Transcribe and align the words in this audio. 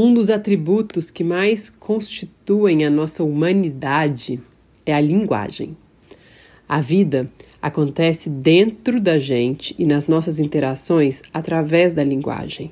Um 0.00 0.14
dos 0.14 0.30
atributos 0.30 1.10
que 1.10 1.24
mais 1.24 1.68
constituem 1.68 2.84
a 2.84 2.88
nossa 2.88 3.24
humanidade 3.24 4.40
é 4.86 4.94
a 4.94 5.00
linguagem. 5.00 5.76
A 6.68 6.80
vida 6.80 7.28
acontece 7.60 8.30
dentro 8.30 9.00
da 9.00 9.18
gente 9.18 9.74
e 9.76 9.84
nas 9.84 10.06
nossas 10.06 10.38
interações 10.38 11.20
através 11.34 11.94
da 11.94 12.04
linguagem. 12.04 12.70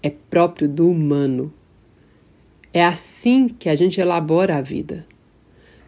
É 0.00 0.08
próprio 0.08 0.68
do 0.68 0.88
humano. 0.88 1.52
É 2.72 2.84
assim 2.84 3.48
que 3.48 3.68
a 3.68 3.74
gente 3.74 4.00
elabora 4.00 4.56
a 4.56 4.62
vida. 4.62 5.04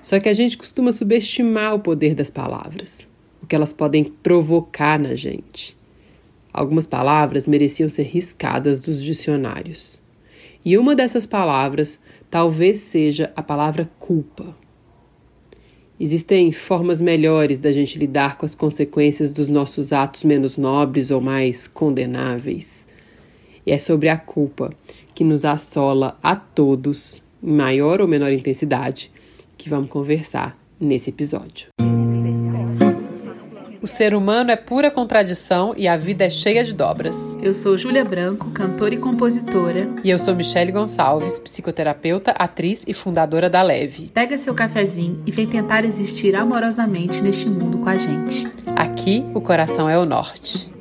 Só 0.03 0.19
que 0.19 0.29
a 0.29 0.33
gente 0.33 0.59
costuma 0.59 0.91
subestimar 0.91 1.77
o 1.77 1.79
poder 1.79 2.17
das 2.17 2.31
palavras, 2.31 3.07
o 3.41 3.47
que 3.47 3.55
elas 3.55 3.73
podem 3.73 4.03
provocar 4.03 4.99
na 4.99 5.15
gente. 5.15 5.77
Algumas 6.53 6.89
palavras 6.89 7.47
mereciam 7.47 7.89
ser 7.89 8.03
riscadas 8.03 8.81
dos 8.81 9.01
dicionários. 9.01 10.03
E 10.65 10.79
uma 10.79 10.95
dessas 10.95 11.27
palavras 11.27 12.01
talvez 12.31 12.79
seja 12.79 13.33
a 13.37 13.43
palavra 13.43 13.91
culpa. 13.99 14.57
Existem 16.01 16.51
formas 16.51 17.01
melhores 17.01 17.61
da 17.61 17.71
gente 17.71 17.99
lidar 17.99 18.37
com 18.37 18.47
as 18.47 18.55
consequências 18.55 19.31
dos 19.31 19.49
nossos 19.49 19.93
atos 19.93 20.25
menos 20.25 20.57
nobres 20.57 21.11
ou 21.11 21.21
mais 21.21 21.69
condenáveis. 21.69 22.85
E 23.67 23.73
é 23.73 23.79
sobre 23.79 24.09
a 24.09 24.17
culpa 24.17 24.73
que 25.15 25.23
nos 25.23 25.45
assola 25.45 26.19
a 26.23 26.35
todos, 26.35 27.23
em 27.43 27.53
maior 27.53 28.01
ou 28.01 28.09
menor 28.09 28.33
intensidade, 28.33 29.13
que 29.57 29.69
vamos 29.69 29.91
conversar 29.91 30.59
nesse 30.81 31.11
episódio. 31.11 31.69
O 33.85 33.87
ser 33.87 34.15
humano 34.15 34.51
é 34.51 34.57
pura 34.57 34.91
contradição 34.91 35.75
e 35.77 35.87
a 35.87 35.95
vida 35.95 36.25
é 36.25 36.31
cheia 36.31 36.65
de 36.65 36.73
dobras. 36.73 37.37
Eu 37.43 37.53
sou 37.53 37.77
Júlia 37.77 38.03
Branco, 38.03 38.51
cantora 38.51 38.95
e 38.95 38.97
compositora. 38.97 39.91
E 40.03 40.09
eu 40.09 40.19
sou 40.19 40.35
Michele 40.35 40.73
Gonçalves, 40.73 41.39
psicoterapeuta, 41.39 42.31
atriz 42.31 42.83
e 42.89 42.95
fundadora 42.95 43.51
da 43.51 43.61
Leve. 43.61 44.11
Pega 44.15 44.39
seu 44.39 44.55
cafezinho 44.55 45.23
e 45.27 45.31
vem 45.31 45.47
tentar 45.47 45.85
existir 45.85 46.35
amorosamente 46.35 47.23
neste 47.23 47.47
mundo 47.47 47.77
com 47.77 47.91
a 47.91 47.97
gente. 47.99 48.49
Aqui, 48.75 49.23
o 49.35 49.41
coração 49.43 49.87
é 49.87 49.99
o 49.99 50.07
norte. 50.07 50.74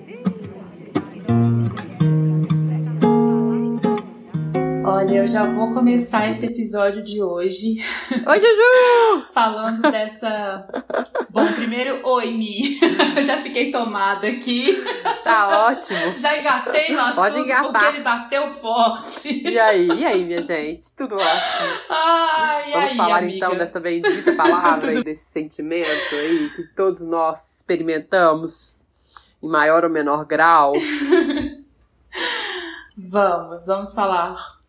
Olha, 5.14 5.20
eu 5.20 5.28
já 5.28 5.46
vou 5.46 5.72
começar 5.76 6.28
esse 6.28 6.48
episódio 6.48 7.04
de 7.04 7.22
hoje. 7.22 7.76
Oi, 8.12 8.40
Juju! 8.40 9.28
Falando 9.32 9.84
dessa. 9.92 10.68
Bom, 11.30 11.54
primeiro, 11.54 12.02
oi, 12.04 12.32
Mi. 12.32 12.80
Eu 13.16 13.22
já 13.22 13.38
fiquei 13.38 13.72
tomada 13.72 14.26
aqui. 14.26 14.84
Tá 15.24 15.68
ótimo. 15.68 16.18
Já 16.18 16.36
engatei 16.40 16.94
no 16.94 17.00
assunto 17.00 17.16
Pode 17.16 17.38
engatar. 17.38 17.72
porque 17.72 17.86
ele 17.96 18.04
bateu 18.04 18.54
forte. 18.56 19.48
E 19.48 19.60
aí, 19.60 19.88
e 19.88 20.04
aí, 20.04 20.26
minha 20.26 20.42
gente? 20.42 20.92
Tudo 20.98 21.14
ótimo. 21.14 21.80
Ai, 21.92 22.72
Vamos 22.72 22.90
aí, 22.90 22.98
falar 22.98 23.18
amiga. 23.20 23.38
então 23.38 23.56
dessa 23.56 23.80
bendita 23.80 24.34
palavra 24.34 24.90
aí, 24.98 25.04
desse 25.04 25.26
sentimento 25.26 26.16
aí 26.16 26.50
que 26.56 26.64
todos 26.76 27.02
nós 27.02 27.58
experimentamos 27.58 28.88
em 29.44 29.48
maior 29.48 29.84
ou 29.84 29.92
menor 29.92 30.26
grau. 30.26 30.74
Vamos, 32.98 33.68
vamos 33.68 33.94
falar. 33.94 34.63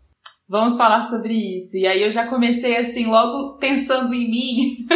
Vamos 0.48 0.76
falar 0.76 1.04
sobre 1.08 1.56
isso. 1.56 1.76
E 1.76 1.86
aí 1.86 2.02
eu 2.02 2.10
já 2.10 2.26
comecei 2.26 2.76
assim, 2.76 3.06
logo 3.06 3.56
pensando 3.58 4.12
em 4.12 4.30
mim, 4.30 4.86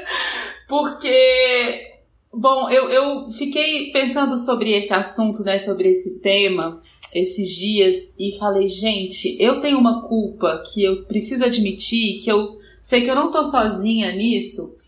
porque, 0.66 1.92
bom, 2.32 2.70
eu, 2.70 2.88
eu 2.88 3.30
fiquei 3.30 3.92
pensando 3.92 4.38
sobre 4.38 4.72
esse 4.72 4.94
assunto, 4.94 5.42
né, 5.42 5.58
sobre 5.58 5.90
esse 5.90 6.18
tema, 6.20 6.80
esses 7.14 7.54
dias, 7.54 8.14
e 8.18 8.36
falei, 8.38 8.68
gente, 8.68 9.36
eu 9.38 9.60
tenho 9.60 9.78
uma 9.78 10.08
culpa 10.08 10.62
que 10.72 10.82
eu 10.82 11.04
preciso 11.04 11.44
admitir, 11.44 12.20
que 12.22 12.30
eu 12.30 12.58
sei 12.82 13.02
que 13.02 13.10
eu 13.10 13.14
não 13.14 13.30
tô 13.30 13.44
sozinha 13.44 14.12
nisso, 14.12 14.78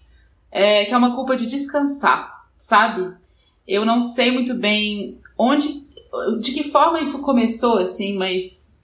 é, 0.51 0.87
que 0.87 0.95
é 0.95 0.97
uma 0.97 1.15
culpa 1.15 1.37
de 1.37 1.47
descansar, 1.47 2.47
sabe? 2.57 3.13
Eu 3.67 3.85
não 3.85 4.01
sei 4.01 4.31
muito 4.31 4.55
bem 4.55 5.19
onde, 5.37 5.69
de 6.41 6.53
que 6.53 6.63
forma 6.63 7.01
isso 7.01 7.21
começou, 7.21 7.79
assim, 7.79 8.17
mas 8.17 8.78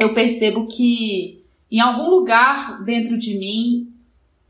eu 0.00 0.14
percebo 0.14 0.66
que 0.66 1.44
em 1.70 1.78
algum 1.78 2.08
lugar 2.08 2.82
dentro 2.82 3.18
de 3.18 3.38
mim 3.38 3.92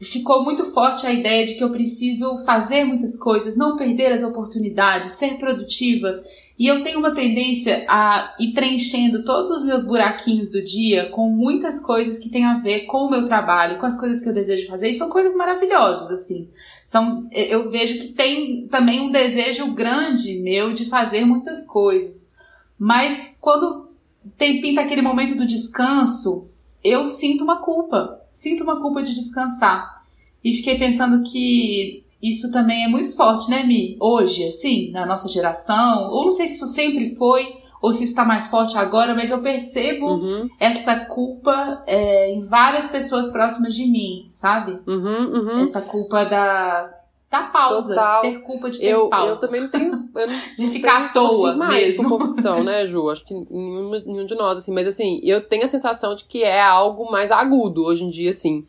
ficou 0.01 0.45
muito 0.45 0.65
forte 0.65 1.07
a 1.07 1.13
ideia 1.13 1.45
de 1.45 1.55
que 1.55 1.65
eu 1.65 1.71
preciso 1.71 2.39
fazer 2.45 2.85
muitas 2.85 3.19
coisas, 3.19 3.57
não 3.57 3.77
perder 3.77 4.13
as 4.13 4.23
oportunidades, 4.23 5.13
ser 5.15 5.39
produtiva. 5.39 6.23
E 6.57 6.67
eu 6.67 6.83
tenho 6.85 7.01
uma 7.01 7.15
tendência 7.15 7.85
a 7.89 8.35
ir 8.39 8.53
preenchendo 8.53 9.25
todos 9.25 9.51
os 9.51 9.65
meus 9.65 9.83
buraquinhos 9.83 10.51
do 10.51 10.63
dia 10.63 11.11
com 11.11 11.29
muitas 11.29 11.85
coisas 11.85 12.19
que 12.19 12.31
têm 12.31 12.45
a 12.45 12.59
ver 12.59 12.87
com 12.87 13.07
o 13.07 13.11
meu 13.11 13.25
trabalho, 13.25 13.79
com 13.79 13.87
as 13.87 13.99
coisas 13.99 14.23
que 14.23 14.29
eu 14.29 14.35
desejo 14.35 14.69
fazer. 14.69 14.89
E 14.89 14.95
são 14.95 15.11
coisas 15.11 15.35
maravilhosas, 15.35 16.11
assim. 16.13 16.49
São, 16.87 17.29
eu 17.33 17.69
vejo 17.71 17.99
que 17.99 18.09
tem 18.13 18.69
também 18.69 19.01
um 19.01 19.11
desejo 19.11 19.73
grande 19.73 20.39
meu 20.39 20.73
de 20.73 20.85
fazer 20.87 21.25
muitas 21.25 21.67
coisas. 21.67 22.35
Mas 22.79 23.37
quando 23.41 23.90
tem 24.37 24.61
pinta 24.61 24.81
aquele 24.81 25.03
momento 25.03 25.35
do 25.35 25.47
descanso, 25.47 26.49
eu 26.83 27.05
sinto 27.07 27.45
uma 27.45 27.63
culpa. 27.63 28.21
Sinto 28.33 28.63
uma 28.63 28.81
culpa 28.81 29.03
de 29.03 29.15
descansar. 29.15 30.03
E 30.43 30.53
fiquei 30.55 30.79
pensando 30.79 31.23
que 31.25 32.05
isso 32.23 32.53
também 32.53 32.85
é 32.85 32.89
muito 32.89 33.15
forte, 33.15 33.51
né, 33.51 33.63
Mi? 33.63 33.97
Hoje, 34.01 34.47
assim, 34.47 34.91
na 34.91 35.05
nossa 35.07 35.29
geração. 35.29 36.11
Ou 36.11 36.25
não 36.25 36.33
sei 36.33 36.49
se 36.49 36.55
isso 36.57 36.67
sempre 36.67 37.15
foi, 37.17 37.47
ou 37.83 37.93
se 37.93 38.05
isso 38.05 38.15
tá 38.15 38.25
mais 38.25 38.47
forte 38.49 38.77
agora, 38.77 39.15
mas 39.15 39.31
eu 39.31 39.41
percebo 39.43 40.07
Uhum, 40.07 40.49
essa 40.59 40.97
culpa 41.07 41.83
é, 41.87 42.31
em 42.33 42.41
várias 42.41 42.89
pessoas 42.89 43.31
próximas 43.31 43.75
de 43.75 43.87
mim, 43.87 44.29
sabe? 44.33 44.79
uhum, 44.87 45.33
uhum. 45.33 45.63
Essa 45.63 45.81
culpa 45.81 46.25
da, 46.25 46.91
da 47.31 47.45
pausa. 47.45 47.95
Total. 47.95 48.23
Ter 48.23 48.41
culpa 48.41 48.71
de 48.71 48.81
ter 48.81 48.87
Eu, 48.89 49.09
pausa. 49.09 49.35
eu 49.35 49.41
também 49.41 49.61
não 49.61 49.69
tenho. 49.69 50.09
Eu 50.15 50.27
não, 50.27 50.41
De 50.57 50.63
não 50.65 50.69
ficar 50.73 51.05
à 51.07 51.09
toa 51.11 51.55
mais 51.55 51.87
mesmo. 51.93 52.03
com 52.09 52.19
convicção, 52.19 52.65
né, 52.65 52.87
Ju? 52.87 53.09
Acho 53.09 53.25
que 53.25 53.33
nenhum, 53.35 53.91
nenhum 54.05 54.27
de 54.27 54.35
nós, 54.35 54.59
assim. 54.59 54.73
Mas, 54.73 54.87
assim, 54.87 55.21
eu 55.23 55.41
tenho 55.47 55.65
a 55.65 55.69
sensação 55.69 56.15
de 56.15 56.25
que 56.25 56.43
é 56.43 56.61
algo 56.61 57.11
mais 57.11 57.31
agudo 57.31 57.85
hoje 57.85 58.03
em 58.05 58.09
dia, 58.09 58.31
assim. 58.31 58.65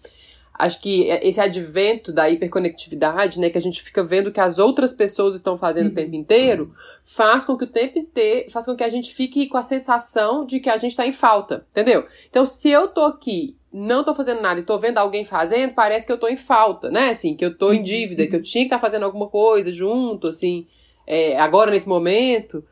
Acho 0.53 0.79
que 0.79 1.05
esse 1.23 1.41
advento 1.41 2.13
da 2.13 2.29
hiperconectividade, 2.29 3.39
né, 3.39 3.49
que 3.49 3.57
a 3.57 3.61
gente 3.61 3.81
fica 3.81 4.03
vendo 4.03 4.31
que 4.31 4.39
as 4.39 4.59
outras 4.59 4.93
pessoas 4.93 5.33
estão 5.33 5.57
fazendo 5.57 5.87
o 5.87 5.93
tempo 5.95 6.13
inteiro, 6.15 6.71
faz 7.03 7.43
com 7.45 7.57
que 7.57 7.63
o 7.63 7.67
tempo 7.67 7.97
inteiro, 7.97 8.51
faz 8.51 8.67
com 8.67 8.75
que 8.75 8.83
a 8.83 8.89
gente 8.89 9.11
fique 9.11 9.47
com 9.47 9.57
a 9.57 9.63
sensação 9.63 10.45
de 10.45 10.59
que 10.59 10.69
a 10.69 10.77
gente 10.77 10.95
tá 10.95 11.07
em 11.07 11.11
falta, 11.11 11.65
entendeu? 11.71 12.05
Então, 12.29 12.45
se 12.45 12.69
eu 12.69 12.89
tô 12.89 13.01
aqui, 13.05 13.55
não 13.71 14.03
tô 14.03 14.13
fazendo 14.13 14.41
nada 14.41 14.59
e 14.59 14.63
tô 14.63 14.77
vendo 14.77 14.97
alguém 14.97 15.23
fazendo, 15.23 15.73
parece 15.73 16.05
que 16.05 16.11
eu 16.11 16.17
tô 16.17 16.27
em 16.27 16.35
falta, 16.35 16.89
né? 16.89 17.09
Assim, 17.09 17.35
que 17.35 17.45
eu 17.45 17.57
tô 17.57 17.71
em 17.71 17.81
dívida, 17.81 18.27
que 18.27 18.35
eu 18.35 18.41
tinha 18.41 18.63
que 18.63 18.67
estar 18.67 18.79
fazendo 18.79 19.03
alguma 19.03 19.27
coisa 19.27 19.71
junto, 19.71 20.27
assim, 20.27 20.67
é, 21.07 21.39
agora 21.39 21.71
nesse 21.71 21.87
momento. 21.87 22.63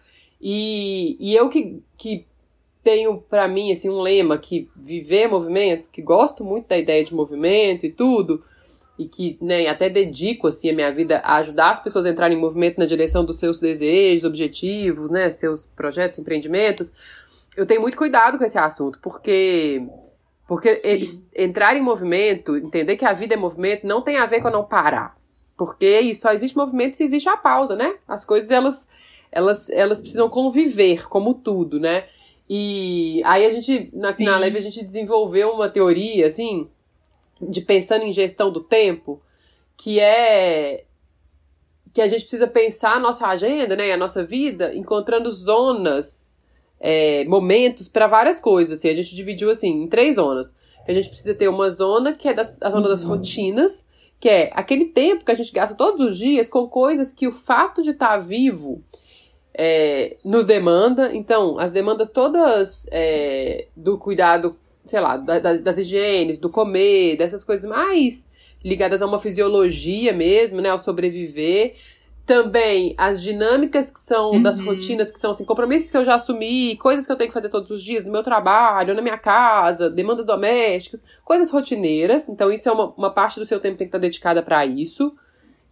E, 0.41 1.17
e 1.19 1.35
eu 1.35 1.49
que, 1.49 1.81
que 1.97 2.25
tenho 2.83 3.17
pra 3.17 3.47
mim 3.47 3.71
assim 3.71 3.89
um 3.89 4.01
lema 4.01 4.37
que 4.37 4.69
viver 4.75 5.27
movimento, 5.27 5.89
que 5.89 6.01
gosto 6.01 6.43
muito 6.43 6.67
da 6.67 6.77
ideia 6.77 7.03
de 7.03 7.13
movimento 7.13 7.85
e 7.85 7.91
tudo, 7.91 8.43
e 8.97 9.07
que 9.07 9.37
né, 9.41 9.67
até 9.67 9.89
dedico 9.89 10.47
assim 10.47 10.69
a 10.69 10.73
minha 10.73 10.91
vida 10.91 11.19
a 11.19 11.37
ajudar 11.37 11.71
as 11.71 11.79
pessoas 11.79 12.05
a 12.05 12.09
entrarem 12.09 12.37
em 12.37 12.41
movimento 12.41 12.77
na 12.77 12.85
direção 12.85 13.23
dos 13.23 13.37
seus 13.39 13.59
desejos, 13.59 14.25
objetivos, 14.25 15.09
né, 15.09 15.29
seus 15.29 15.65
projetos, 15.65 16.19
empreendimentos. 16.19 16.91
Eu 17.55 17.65
tenho 17.65 17.81
muito 17.81 17.97
cuidado 17.97 18.37
com 18.37 18.43
esse 18.43 18.57
assunto, 18.57 18.99
porque 19.01 19.81
porque 20.49 20.79
Sim. 20.79 21.23
entrar 21.35 21.77
em 21.77 21.81
movimento, 21.81 22.57
entender 22.57 22.97
que 22.97 23.05
a 23.05 23.13
vida 23.13 23.35
é 23.35 23.37
movimento, 23.37 23.85
não 23.85 24.01
tem 24.01 24.17
a 24.17 24.25
ver 24.25 24.41
com 24.41 24.49
não 24.49 24.63
parar. 24.63 25.15
Porque 25.55 26.11
só 26.15 26.31
existe 26.31 26.57
movimento 26.57 26.97
se 26.97 27.03
existe 27.03 27.29
a 27.29 27.37
pausa, 27.37 27.75
né? 27.75 27.97
As 28.07 28.25
coisas 28.25 28.49
elas 28.49 28.89
elas 29.31 29.69
elas 29.69 30.01
precisam 30.01 30.27
conviver 30.27 31.07
como 31.07 31.35
tudo, 31.35 31.79
né? 31.79 32.07
E 32.49 33.21
aí 33.25 33.45
a 33.45 33.51
gente, 33.51 33.91
na, 33.93 34.11
Sim. 34.11 34.25
na 34.25 34.39
Leve, 34.39 34.57
a 34.57 34.61
gente 34.61 34.83
desenvolveu 34.83 35.51
uma 35.51 35.69
teoria, 35.69 36.25
assim, 36.25 36.67
de 37.39 37.61
pensando 37.61 38.03
em 38.03 38.11
gestão 38.11 38.51
do 38.51 38.61
tempo, 38.61 39.21
que 39.77 39.99
é 39.99 40.83
que 41.93 42.01
a 42.01 42.07
gente 42.07 42.21
precisa 42.21 42.47
pensar 42.47 42.95
a 42.95 42.99
nossa 42.99 43.27
agenda, 43.27 43.75
né, 43.75 43.89
e 43.89 43.91
a 43.91 43.97
nossa 43.97 44.23
vida, 44.23 44.73
encontrando 44.73 45.29
zonas, 45.29 46.28
é, 46.79 47.25
momentos 47.25 47.87
para 47.89 48.07
várias 48.07 48.39
coisas. 48.39 48.77
Assim, 48.79 48.89
a 48.89 48.93
gente 48.95 49.15
dividiu 49.15 49.49
assim 49.49 49.83
em 49.83 49.87
três 49.87 50.15
zonas. 50.15 50.53
A 50.87 50.93
gente 50.93 51.09
precisa 51.09 51.35
ter 51.35 51.47
uma 51.47 51.69
zona 51.69 52.13
que 52.13 52.27
é 52.27 52.35
a 52.61 52.69
zona 52.71 52.87
das 52.87 53.03
rotinas, 53.03 53.85
que 54.19 54.27
é 54.27 54.49
aquele 54.53 54.85
tempo 54.85 55.23
que 55.23 55.31
a 55.31 55.35
gente 55.35 55.51
gasta 55.51 55.75
todos 55.75 55.99
os 56.01 56.17
dias 56.17 56.49
com 56.49 56.67
coisas 56.67 57.13
que 57.13 57.27
o 57.27 57.31
fato 57.31 57.81
de 57.83 57.91
estar 57.91 58.17
vivo 58.17 58.81
é, 59.53 60.17
nos 60.23 60.45
demanda. 60.45 61.13
Então, 61.15 61.59
as 61.59 61.71
demandas 61.71 62.09
todas 62.09 62.87
é, 62.91 63.67
do 63.75 63.97
cuidado, 63.97 64.55
sei 64.85 64.99
lá, 64.99 65.17
da- 65.17 65.39
das, 65.39 65.59
das 65.59 65.77
higienes, 65.77 66.37
do 66.37 66.49
comer, 66.49 67.17
dessas 67.17 67.43
coisas 67.43 67.69
mais 67.69 68.27
ligadas 68.63 69.01
a 69.01 69.05
uma 69.05 69.19
fisiologia 69.19 70.11
mesmo, 70.11 70.59
né, 70.59 70.69
ao 70.69 70.79
sobreviver, 70.79 71.75
também 72.29 72.93
as 72.95 73.19
dinâmicas 73.19 73.89
que 73.89 73.99
são 73.99 74.33
uhum. 74.33 74.43
das 74.43 74.59
rotinas, 74.59 75.11
que 75.11 75.17
são 75.17 75.31
assim, 75.31 75.43
compromissos 75.43 75.89
que 75.89 75.97
eu 75.97 76.03
já 76.03 76.13
assumi, 76.13 76.77
coisas 76.77 77.03
que 77.03 77.11
eu 77.11 77.15
tenho 77.15 77.27
que 77.27 77.33
fazer 77.33 77.49
todos 77.49 77.71
os 77.71 77.83
dias 77.83 78.05
no 78.05 78.11
meu 78.11 78.21
trabalho, 78.21 78.93
na 78.93 79.01
minha 79.01 79.17
casa, 79.17 79.89
demandas 79.89 80.27
domésticas, 80.27 81.03
coisas 81.25 81.49
rotineiras. 81.49 82.29
Então, 82.29 82.51
isso 82.51 82.69
é 82.69 82.71
uma, 82.71 82.93
uma 82.95 83.09
parte 83.09 83.39
do 83.39 83.47
seu 83.47 83.59
tempo 83.59 83.73
que 83.73 83.77
tem 83.79 83.87
que 83.87 83.89
estar 83.89 83.97
dedicada 83.97 84.43
para 84.43 84.63
isso. 84.63 85.11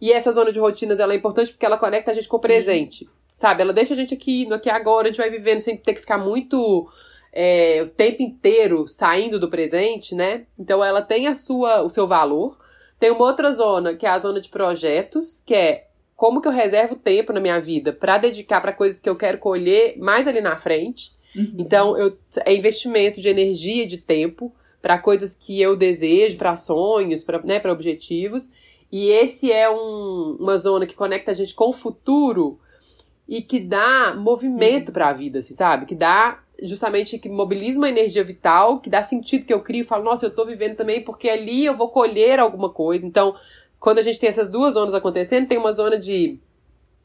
E 0.00 0.10
essa 0.10 0.32
zona 0.32 0.50
de 0.50 0.58
rotinas 0.58 0.98
ela 0.98 1.12
é 1.12 1.16
importante 1.16 1.52
porque 1.52 1.64
ela 1.64 1.78
conecta 1.78 2.10
a 2.10 2.14
gente 2.14 2.26
com 2.26 2.38
o 2.38 2.40
Sim. 2.40 2.48
presente. 2.48 3.08
Sabe? 3.36 3.62
Ela 3.62 3.72
deixa 3.72 3.94
a 3.94 3.96
gente 3.96 4.12
aqui, 4.12 4.44
no 4.44 4.56
aqui 4.56 4.68
agora, 4.68 5.06
a 5.06 5.12
gente 5.12 5.18
vai 5.18 5.30
vivendo 5.30 5.60
sem 5.60 5.76
ter 5.76 5.94
que 5.94 6.00
ficar 6.00 6.18
muito 6.18 6.88
é, 7.32 7.82
o 7.84 7.88
tempo 7.88 8.20
inteiro 8.20 8.88
saindo 8.88 9.38
do 9.38 9.48
presente, 9.48 10.12
né? 10.12 10.44
Então 10.58 10.84
ela 10.84 11.02
tem 11.02 11.28
a 11.28 11.34
sua, 11.34 11.82
o 11.82 11.88
seu 11.88 12.04
valor. 12.04 12.58
Tem 12.98 13.12
uma 13.12 13.26
outra 13.26 13.52
zona, 13.52 13.94
que 13.94 14.04
é 14.04 14.10
a 14.10 14.18
zona 14.18 14.40
de 14.40 14.48
projetos, 14.48 15.40
que 15.40 15.54
é 15.54 15.87
como 16.18 16.42
que 16.42 16.48
eu 16.48 16.52
reservo 16.52 16.96
tempo 16.96 17.32
na 17.32 17.38
minha 17.38 17.60
vida 17.60 17.92
para 17.92 18.18
dedicar 18.18 18.60
para 18.60 18.72
coisas 18.72 18.98
que 18.98 19.08
eu 19.08 19.14
quero 19.14 19.38
colher 19.38 19.96
mais 19.98 20.26
ali 20.26 20.40
na 20.40 20.56
frente. 20.56 21.12
Uhum. 21.34 21.54
Então, 21.56 21.96
eu, 21.96 22.18
é 22.44 22.52
investimento 22.52 23.20
de 23.20 23.28
energia 23.28 23.84
e 23.84 23.86
de 23.86 23.98
tempo 23.98 24.52
para 24.82 24.98
coisas 24.98 25.36
que 25.36 25.62
eu 25.62 25.76
desejo, 25.76 26.36
para 26.36 26.56
sonhos, 26.56 27.22
para 27.22 27.40
né, 27.44 27.62
objetivos. 27.70 28.50
E 28.90 29.10
esse 29.10 29.52
é 29.52 29.70
um, 29.70 30.38
uma 30.40 30.56
zona 30.58 30.86
que 30.86 30.96
conecta 30.96 31.30
a 31.30 31.34
gente 31.34 31.54
com 31.54 31.68
o 31.68 31.72
futuro 31.72 32.58
e 33.28 33.40
que 33.40 33.60
dá 33.60 34.12
movimento 34.18 34.88
uhum. 34.88 34.94
para 34.94 35.10
a 35.10 35.12
vida, 35.12 35.38
assim, 35.38 35.54
sabe? 35.54 35.86
Que 35.86 35.94
dá 35.94 36.40
justamente 36.60 37.16
que 37.20 37.28
mobiliza 37.28 37.78
uma 37.78 37.88
energia 37.88 38.24
vital, 38.24 38.80
que 38.80 38.90
dá 38.90 39.04
sentido 39.04 39.46
que 39.46 39.54
eu 39.54 39.62
crio, 39.62 39.84
falo, 39.84 40.02
nossa, 40.02 40.26
eu 40.26 40.34
tô 40.34 40.44
vivendo 40.44 40.74
também 40.74 41.04
porque 41.04 41.28
ali 41.28 41.64
eu 41.64 41.76
vou 41.76 41.90
colher 41.90 42.40
alguma 42.40 42.70
coisa. 42.70 43.06
Então, 43.06 43.36
quando 43.80 43.98
a 43.98 44.02
gente 44.02 44.18
tem 44.18 44.28
essas 44.28 44.48
duas 44.48 44.74
zonas 44.74 44.94
acontecendo, 44.94 45.48
tem 45.48 45.58
uma 45.58 45.72
zona 45.72 45.98
de 45.98 46.38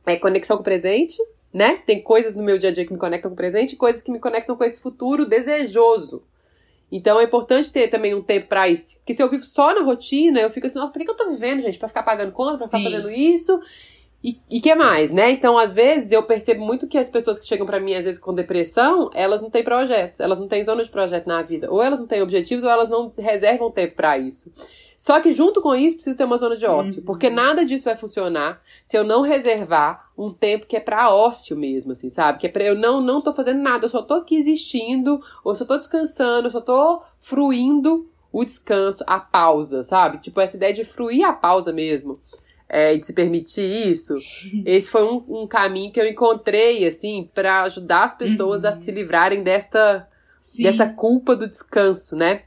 é, 0.05 0.15
conexão 0.15 0.57
com 0.57 0.61
o 0.61 0.63
presente, 0.63 1.17
né? 1.53 1.81
Tem 1.85 2.01
coisas 2.01 2.35
no 2.35 2.43
meu 2.43 2.57
dia 2.57 2.69
a 2.69 2.73
dia 2.73 2.85
que 2.85 2.93
me 2.93 2.99
conectam 2.99 3.29
com 3.29 3.33
o 3.33 3.37
presente 3.37 3.73
e 3.73 3.77
coisas 3.77 4.01
que 4.01 4.11
me 4.11 4.19
conectam 4.19 4.55
com 4.55 4.63
esse 4.63 4.81
futuro 4.81 5.25
desejoso. 5.25 6.23
Então 6.91 7.19
é 7.19 7.23
importante 7.23 7.71
ter 7.71 7.87
também 7.87 8.13
um 8.13 8.21
tempo 8.21 8.47
para 8.47 8.69
isso. 8.69 8.97
Porque 8.97 9.13
se 9.13 9.21
eu 9.23 9.29
vivo 9.29 9.43
só 9.43 9.73
na 9.73 9.81
rotina, 9.81 10.39
eu 10.39 10.49
fico 10.49 10.67
assim, 10.67 10.77
nossa, 10.77 10.91
por 10.91 11.03
que, 11.03 11.09
eu 11.09 11.15
tô 11.15 11.29
vivendo, 11.29 11.61
gente? 11.61 11.79
Pra 11.79 11.87
ficar 11.87 12.03
pagando 12.03 12.31
conta, 12.31 12.57
pra 12.57 12.67
Sim. 12.67 12.77
ficar 12.77 12.91
fazendo 12.91 13.09
isso? 13.09 13.59
E, 14.23 14.39
e 14.49 14.61
que 14.61 14.73
mais, 14.73 15.11
né? 15.11 15.31
Então, 15.31 15.57
às 15.57 15.73
vezes, 15.73 16.11
eu 16.11 16.23
percebo 16.23 16.63
muito 16.63 16.87
que 16.87 16.97
as 16.97 17.09
pessoas 17.09 17.37
que 17.37 17.47
chegam 17.47 17.65
para 17.65 17.79
mim, 17.79 17.93
às 17.93 18.05
vezes, 18.05 18.19
com 18.19 18.33
depressão, 18.33 19.09
elas 19.13 19.41
não 19.41 19.49
têm 19.49 19.63
projetos, 19.63 20.19
elas 20.21 20.39
não 20.39 20.47
têm 20.47 20.63
zona 20.63 20.83
de 20.83 20.89
projeto 20.89 21.25
na 21.27 21.41
vida. 21.41 21.69
Ou 21.69 21.81
elas 21.81 21.99
não 21.99 22.07
têm 22.07 22.21
objetivos, 22.21 22.63
ou 22.63 22.69
elas 22.69 22.89
não 22.89 23.11
reservam 23.17 23.69
tempo 23.69 23.95
para 23.95 24.17
isso. 24.17 24.51
Só 24.97 25.19
que 25.19 25.31
junto 25.31 25.61
com 25.61 25.75
isso 25.75 25.95
precisa 25.95 26.17
ter 26.17 26.23
uma 26.23 26.37
zona 26.37 26.55
de 26.55 26.65
ócio, 26.65 26.99
uhum. 26.99 27.05
porque 27.05 27.29
nada 27.29 27.65
disso 27.65 27.85
vai 27.85 27.97
funcionar 27.97 28.61
se 28.85 28.97
eu 28.97 29.03
não 29.03 29.21
reservar 29.21 30.11
um 30.17 30.31
tempo 30.31 30.67
que 30.67 30.75
é 30.75 30.79
para 30.79 31.13
ócio 31.13 31.57
mesmo, 31.57 31.91
assim, 31.91 32.09
sabe? 32.09 32.39
Que 32.39 32.47
é 32.47 32.49
para 32.49 32.63
eu 32.63 32.75
não 32.75 33.01
não 33.01 33.21
tô 33.21 33.33
fazendo 33.33 33.61
nada, 33.61 33.85
eu 33.85 33.89
só 33.89 34.01
tô 34.01 34.15
aqui 34.15 34.35
existindo, 34.35 35.21
ou 35.43 35.55
só 35.55 35.65
tô 35.65 35.77
descansando, 35.77 36.47
eu 36.47 36.51
só 36.51 36.61
tô 36.61 37.01
fruindo 37.19 38.07
o 38.31 38.43
descanso, 38.43 39.03
a 39.05 39.19
pausa, 39.19 39.83
sabe? 39.83 40.17
Tipo 40.17 40.41
essa 40.41 40.57
ideia 40.57 40.73
de 40.73 40.83
fruir 40.83 41.23
a 41.23 41.33
pausa 41.33 41.71
mesmo. 41.71 42.19
É, 42.69 42.97
de 42.97 43.05
se 43.05 43.13
permitir 43.13 43.91
isso, 43.91 44.15
esse 44.65 44.89
foi 44.89 45.03
um, 45.03 45.23
um 45.27 45.45
caminho 45.45 45.91
que 45.91 45.99
eu 45.99 46.07
encontrei, 46.07 46.87
assim, 46.87 47.29
para 47.31 47.61
ajudar 47.63 48.05
as 48.05 48.15
pessoas 48.15 48.63
uhum. 48.63 48.69
a 48.69 48.73
se 48.73 48.89
livrarem 48.89 49.43
desta, 49.43 50.07
dessa 50.59 50.87
culpa 50.87 51.35
do 51.35 51.47
descanso, 51.47 52.15
né? 52.15 52.41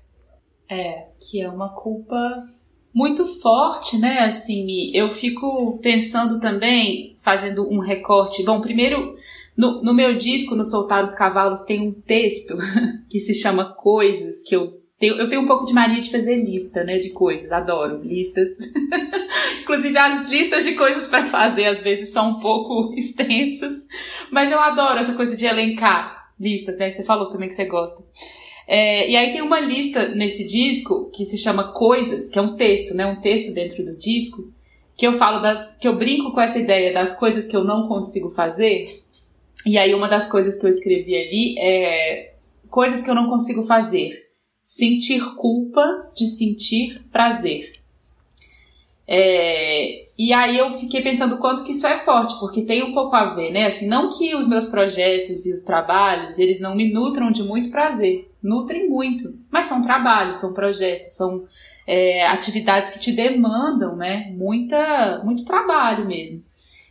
É, 0.69 1.07
que 1.21 1.41
é 1.41 1.49
uma 1.49 1.69
culpa 1.69 2.45
muito 2.93 3.27
forte, 3.41 3.99
né? 3.99 4.21
Assim, 4.21 4.91
eu 4.95 5.11
fico 5.11 5.79
pensando 5.83 6.41
também, 6.41 7.17
fazendo 7.23 7.71
um 7.71 7.79
recorte. 7.79 8.43
Bom, 8.43 8.61
primeiro, 8.61 9.17
no, 9.57 9.83
no 9.83 9.95
meu 9.95 10.17
disco, 10.17 10.55
no 10.55 10.65
Soltar 10.65 11.05
os 11.05 11.15
Cavalos, 11.15 11.63
tem 11.63 11.87
um 11.87 11.93
texto 11.93 12.57
que 13.11 13.21
se 13.21 13.35
chama 13.35 13.75
Coisas, 13.75 14.43
que 14.45 14.57
eu 14.57 14.81
tenho, 14.99 15.17
eu 15.17 15.29
tenho 15.29 15.43
um 15.43 15.47
pouco 15.47 15.67
de 15.67 15.75
mania 15.75 16.01
de 16.01 16.11
fazer 16.11 16.37
lista, 16.37 16.83
né, 16.85 16.99
de 16.99 17.11
coisas, 17.11 17.53
adoro 17.53 18.03
listas. 18.03 18.49
Inclusive, 19.61 19.99
as 19.99 20.31
listas 20.31 20.65
de 20.65 20.75
coisas 20.75 21.07
para 21.07 21.27
fazer 21.27 21.67
às 21.67 21.83
vezes 21.83 22.11
são 22.11 22.31
um 22.31 22.41
pouco 22.41 22.95
extensas, 22.97 23.87
mas 24.31 24.51
eu 24.51 24.59
adoro 24.59 24.99
essa 24.99 25.15
coisa 25.15 25.37
de 25.37 25.45
elencar 25.45 26.31
listas, 26.41 26.79
né? 26.79 26.91
Você 26.91 27.03
falou 27.03 27.31
também 27.31 27.49
que 27.49 27.55
você 27.55 27.67
gosta. 27.67 28.03
É, 28.67 29.09
e 29.09 29.17
aí 29.17 29.31
tem 29.31 29.43
uma 29.43 29.61
lista 29.61 30.09
nesse 30.09 30.45
disco 30.45 31.11
que 31.11 31.25
se 31.25 31.39
chama 31.39 31.73
Coisas, 31.73 32.31
que 32.31 32.39
é 32.39 32.43
um 32.43 32.57
texto, 32.57 32.95
né? 32.95 33.07
Um 33.07 33.21
texto 33.21 33.53
dentro 33.53 33.85
do 33.85 33.97
disco, 33.97 34.53
que 34.97 35.07
eu 35.07 35.17
falo 35.19 35.41
das. 35.41 35.79
que 35.79 35.87
eu 35.87 35.97
brinco 35.97 36.33
com 36.33 36.41
essa 36.41 36.59
ideia 36.59 36.93
das 36.93 37.17
coisas 37.19 37.47
que 37.47 37.57
eu 37.57 37.63
não 37.63 37.87
consigo 37.87 38.31
fazer. 38.31 38.87
E 39.65 39.79
aí 39.79 39.95
uma 39.95 40.09
das 40.09 40.29
coisas 40.29 40.59
que 40.59 40.67
eu 40.67 40.71
escrevi 40.71 41.15
ali 41.17 41.59
é 41.59 42.35
coisas 42.69 43.03
que 43.03 43.11
eu 43.11 43.15
não 43.15 43.29
consigo 43.29 43.63
fazer. 43.63 44.27
Sentir 44.65 45.23
culpa 45.37 46.11
de 46.15 46.27
sentir 46.27 47.05
prazer. 47.13 47.77
É, 49.09 50.07
e 50.19 50.33
aí 50.33 50.59
eu 50.59 50.71
fiquei 50.73 51.01
pensando 51.01 51.39
quanto 51.39 51.63
que 51.63 51.73
isso 51.73 51.87
é 51.87 51.99
forte, 51.99 52.39
porque 52.41 52.63
tem 52.63 52.83
um 52.83 52.93
pouco 52.93 53.15
a 53.15 53.35
ver, 53.35 53.53
né? 53.53 53.67
Assim, 53.67 53.87
não 53.87 54.11
que 54.11 54.35
os 54.35 54.49
meus 54.49 54.67
projetos 54.67 55.47
e 55.47 55.53
os 55.53 55.63
trabalhos, 55.63 56.39
eles 56.39 56.61
não 56.61 56.75
me 56.75 56.93
nutram 56.93 57.31
de 57.31 57.43
muito 57.43 57.71
prazer, 57.71 58.29
nutrem 58.47 58.89
muito, 58.89 59.35
mas 59.51 59.67
são 59.67 59.83
trabalhos, 59.83 60.39
são 60.39 60.55
projetos, 60.55 61.15
são 61.15 61.45
é, 61.87 62.27
atividades 62.27 62.91
que 62.91 63.01
te 63.01 63.13
demandam, 63.13 63.97
né? 63.97 64.33
Muita, 64.37 65.23
muito 65.25 65.45
trabalho 65.45 66.07
mesmo. 66.07 66.45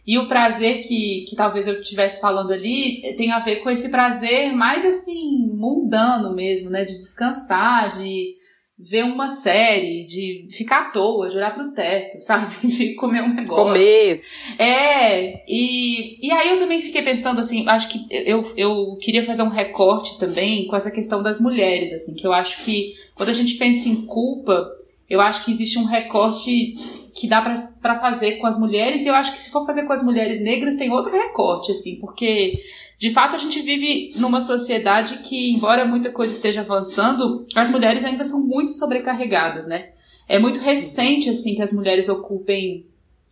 E 0.06 0.20
o 0.20 0.28
prazer 0.28 0.82
que, 0.84 1.26
que 1.28 1.36
talvez 1.36 1.68
eu 1.68 1.82
estivesse 1.82 2.22
falando 2.22 2.52
ali 2.52 3.02
tem 3.18 3.32
a 3.32 3.40
ver 3.40 3.58
com 3.58 3.70
esse 3.70 3.90
prazer 3.90 4.54
mais 4.54 4.86
assim, 4.86 5.48
mundano 5.54 6.36
mesmo, 6.36 6.70
né? 6.70 6.86
De 6.86 6.98
descansar, 6.98 7.90
de 7.90 8.36
ver 8.78 9.04
uma 9.04 9.30
série, 9.30 10.06
de 10.06 10.48
ficar 10.52 10.82
à 10.82 10.90
toa, 10.92 11.30
de 11.30 11.38
olhar 11.38 11.54
pro 11.54 11.72
teto, 11.72 12.20
sabe? 12.22 12.68
De 12.68 12.94
comer 12.96 13.22
um 13.22 13.34
negócio. 13.34 13.64
Comer. 13.64 14.22
É, 14.60 15.44
e, 15.48 16.26
e 16.26 16.32
aí 16.32 16.50
eu 16.50 16.60
também 16.60 16.82
fiquei 16.82 17.02
pensando 17.02 17.40
assim, 17.40 17.68
acho 17.68 17.90
que 17.90 18.06
eu, 18.12 18.46
eu 18.58 18.98
queria 19.00 19.24
fazer 19.24 19.44
um 19.44 19.50
recorte 19.50 20.20
também 20.20 20.68
com 20.68 20.76
essa 20.76 20.92
questão 20.92 21.24
das 21.24 21.40
mulheres, 21.40 21.94
assim, 21.94 22.16
que 22.16 22.28
eu 22.28 22.34
acho 22.34 22.64
que 22.66 22.94
quando 23.16 23.30
a 23.30 23.34
gente 23.34 23.56
pensa 23.56 23.88
em 23.88 24.06
culpa, 24.06 24.70
eu 25.10 25.22
acho 25.22 25.46
que 25.46 25.52
existe 25.52 25.80
um 25.80 25.86
recorte 25.86 26.76
que 27.14 27.28
dá 27.28 27.42
para 27.82 28.00
fazer 28.02 28.34
com 28.34 28.48
as 28.48 28.60
mulheres, 28.60 29.06
e 29.06 29.08
eu 29.08 29.16
acho 29.16 29.32
que 29.32 29.40
se 29.40 29.50
for 29.50 29.66
fazer 29.66 29.84
com 29.84 29.94
as 29.94 30.04
mulheres 30.04 30.42
negras, 30.42 30.76
tem 30.76 30.92
outro 30.92 31.14
recorte, 31.14 31.72
assim, 31.72 31.98
porque 32.02 32.60
de 32.98 33.12
fato 33.12 33.36
a 33.36 33.38
gente 33.38 33.62
vive 33.62 34.14
numa 34.16 34.40
sociedade 34.40 35.18
que, 35.20 35.52
embora 35.52 35.86
muita 35.86 36.12
coisa 36.12 36.34
esteja 36.34 36.62
avançando, 36.62 37.46
as 37.56 37.70
mulheres 37.70 38.06
ainda 38.06 38.24
são 38.24 38.46
muito 38.46 38.74
sobrecarregadas, 38.74 39.68
né? 39.68 39.90
É 40.28 40.40
muito 40.40 40.60
recente, 40.60 41.30
assim, 41.30 41.56
que 41.56 41.62
as 41.62 41.74
mulheres 41.74 42.10
ocupem 42.10 42.86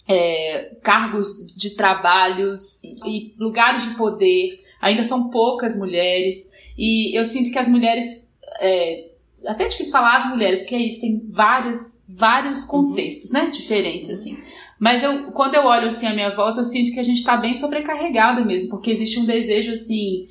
é, 0.07 0.75
cargos 0.81 1.47
de 1.55 1.71
trabalhos 1.71 2.83
e 2.83 3.33
lugares 3.37 3.87
de 3.87 3.95
poder, 3.95 4.61
ainda 4.81 5.03
são 5.03 5.29
poucas 5.29 5.77
mulheres, 5.77 6.51
e 6.77 7.17
eu 7.17 7.23
sinto 7.23 7.51
que 7.51 7.59
as 7.59 7.67
mulheres. 7.67 8.31
É, 8.59 9.09
até 9.45 9.67
difícil 9.67 9.91
falar 9.91 10.17
as 10.17 10.29
mulheres, 10.29 10.61
porque 10.61 10.75
é 10.75 10.79
isso, 10.79 11.01
tem 11.01 11.21
vários, 11.27 12.05
vários 12.07 12.63
contextos, 12.63 13.31
uhum. 13.31 13.43
né, 13.43 13.49
diferentes, 13.49 14.09
assim. 14.09 14.37
Mas 14.83 15.01
eu, 15.01 15.31
quando 15.31 15.55
eu 15.55 15.63
olho, 15.63 15.87
assim, 15.87 16.05
a 16.07 16.13
minha 16.13 16.35
volta, 16.35 16.59
eu 16.59 16.65
sinto 16.65 16.91
que 16.91 16.99
a 16.99 17.03
gente 17.03 17.19
está 17.19 17.37
bem 17.37 17.55
sobrecarregada 17.55 18.43
mesmo, 18.43 18.69
porque 18.69 18.91
existe 18.91 19.17
um 19.17 19.25
desejo, 19.25 19.71
assim, 19.71 20.27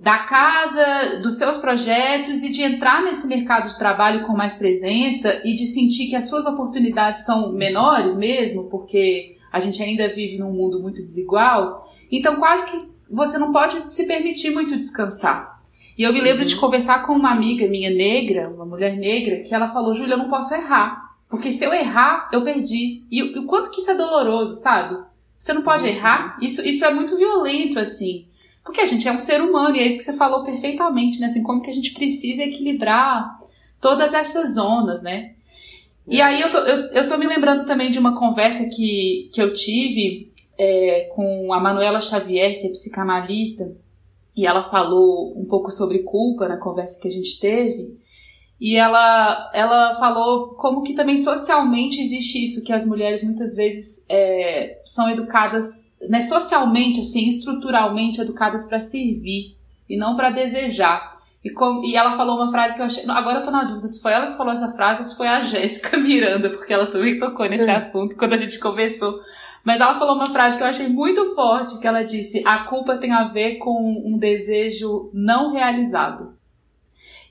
da 0.00 0.18
casa, 0.18 1.20
dos 1.22 1.38
seus 1.38 1.58
projetos 1.58 2.42
e 2.42 2.50
de 2.50 2.64
entrar 2.64 3.04
nesse 3.04 3.24
mercado 3.28 3.68
de 3.68 3.78
trabalho 3.78 4.26
com 4.26 4.32
mais 4.32 4.56
presença 4.56 5.40
e 5.44 5.54
de 5.54 5.64
sentir 5.64 6.08
que 6.08 6.16
as 6.16 6.28
suas 6.28 6.44
oportunidades 6.44 7.24
são 7.24 7.52
menores 7.52 8.16
mesmo, 8.16 8.64
porque 8.64 9.36
a 9.52 9.60
gente 9.60 9.80
ainda 9.80 10.12
vive 10.12 10.38
num 10.38 10.52
mundo 10.52 10.82
muito 10.82 11.00
desigual. 11.00 11.88
Então, 12.10 12.34
quase 12.34 12.68
que 12.68 12.88
você 13.08 13.38
não 13.38 13.52
pode 13.52 13.92
se 13.92 14.08
permitir 14.08 14.50
muito 14.50 14.76
descansar. 14.76 15.62
E 15.96 16.02
eu 16.02 16.12
me 16.12 16.20
lembro 16.20 16.42
uhum. 16.42 16.48
de 16.48 16.56
conversar 16.56 17.06
com 17.06 17.12
uma 17.12 17.30
amiga 17.30 17.68
minha 17.68 17.90
negra, 17.90 18.48
uma 18.48 18.66
mulher 18.66 18.96
negra, 18.96 19.36
que 19.44 19.54
ela 19.54 19.72
falou: 19.72 19.94
Júlia, 19.94 20.14
eu 20.14 20.18
não 20.18 20.28
posso 20.28 20.52
errar. 20.52 21.03
Porque 21.28 21.52
se 21.52 21.64
eu 21.64 21.72
errar, 21.72 22.28
eu 22.32 22.44
perdi. 22.44 23.04
E, 23.10 23.38
o 23.38 23.46
quanto 23.46 23.70
que 23.70 23.80
isso 23.80 23.90
é 23.90 23.94
doloroso, 23.96 24.54
sabe? 24.54 25.02
Você 25.38 25.52
não 25.52 25.62
pode 25.62 25.84
uhum. 25.84 25.90
errar. 25.90 26.38
Isso, 26.40 26.66
isso 26.66 26.84
é 26.84 26.92
muito 26.92 27.16
violento, 27.16 27.78
assim. 27.78 28.26
Porque 28.64 28.80
a 28.80 28.86
gente 28.86 29.06
é 29.06 29.12
um 29.12 29.18
ser 29.18 29.42
humano, 29.42 29.76
e 29.76 29.80
é 29.80 29.86
isso 29.86 29.98
que 29.98 30.04
você 30.04 30.16
falou 30.16 30.44
perfeitamente, 30.44 31.20
né? 31.20 31.26
Assim, 31.26 31.42
como 31.42 31.60
que 31.60 31.70
a 31.70 31.74
gente 31.74 31.92
precisa 31.92 32.42
equilibrar 32.42 33.38
todas 33.80 34.14
essas 34.14 34.54
zonas, 34.54 35.02
né? 35.02 35.34
E 36.06 36.20
aí 36.20 36.40
eu 36.40 36.50
tô, 36.50 36.58
eu, 36.58 36.86
eu 36.92 37.08
tô 37.08 37.16
me 37.18 37.26
lembrando 37.26 37.66
também 37.66 37.90
de 37.90 37.98
uma 37.98 38.18
conversa 38.18 38.66
que, 38.66 39.30
que 39.32 39.40
eu 39.40 39.52
tive 39.52 40.32
é, 40.58 41.10
com 41.14 41.52
a 41.52 41.60
Manuela 41.60 42.00
Xavier, 42.00 42.60
que 42.60 42.66
é 42.66 42.70
psicanalista, 42.70 43.74
e 44.36 44.46
ela 44.46 44.64
falou 44.64 45.38
um 45.38 45.44
pouco 45.44 45.70
sobre 45.70 46.00
culpa 46.00 46.48
na 46.48 46.56
conversa 46.56 47.00
que 47.00 47.08
a 47.08 47.10
gente 47.10 47.38
teve. 47.38 47.98
E 48.60 48.76
ela, 48.76 49.50
ela 49.52 49.94
falou 49.96 50.54
como 50.54 50.82
que 50.82 50.94
também 50.94 51.18
socialmente 51.18 52.00
existe 52.00 52.44
isso, 52.44 52.64
que 52.64 52.72
as 52.72 52.86
mulheres 52.86 53.22
muitas 53.22 53.56
vezes 53.56 54.06
é, 54.08 54.80
são 54.84 55.10
educadas, 55.10 55.92
né, 56.08 56.22
socialmente, 56.22 57.00
assim, 57.00 57.28
estruturalmente 57.28 58.20
educadas 58.20 58.68
para 58.68 58.80
servir 58.80 59.56
e 59.88 59.96
não 59.96 60.16
para 60.16 60.30
desejar. 60.30 61.14
E, 61.44 61.50
com, 61.50 61.82
e 61.84 61.94
ela 61.94 62.16
falou 62.16 62.36
uma 62.36 62.50
frase 62.50 62.74
que 62.74 62.80
eu 62.80 62.86
achei. 62.86 63.04
Agora 63.06 63.40
eu 63.40 63.42
tô 63.42 63.50
na 63.50 63.64
dúvida 63.64 63.86
se 63.86 64.00
foi 64.00 64.12
ela 64.12 64.28
que 64.28 64.36
falou 64.38 64.52
essa 64.52 64.72
frase 64.72 65.00
ou 65.00 65.04
se 65.04 65.16
foi 65.16 65.28
a 65.28 65.40
Jéssica 65.40 65.96
Miranda, 65.98 66.48
porque 66.48 66.72
ela 66.72 66.86
também 66.86 67.18
tocou 67.18 67.46
nesse 67.46 67.70
assunto 67.70 68.16
quando 68.16 68.32
a 68.32 68.38
gente 68.38 68.58
conversou. 68.58 69.20
Mas 69.62 69.80
ela 69.80 69.98
falou 69.98 70.14
uma 70.14 70.26
frase 70.26 70.56
que 70.56 70.62
eu 70.62 70.68
achei 70.68 70.88
muito 70.88 71.34
forte, 71.34 71.78
que 71.80 71.86
ela 71.86 72.02
disse: 72.02 72.42
"A 72.46 72.64
culpa 72.64 72.96
tem 72.96 73.12
a 73.12 73.24
ver 73.24 73.56
com 73.56 74.02
um 74.06 74.16
desejo 74.16 75.10
não 75.12 75.52
realizado". 75.52 76.33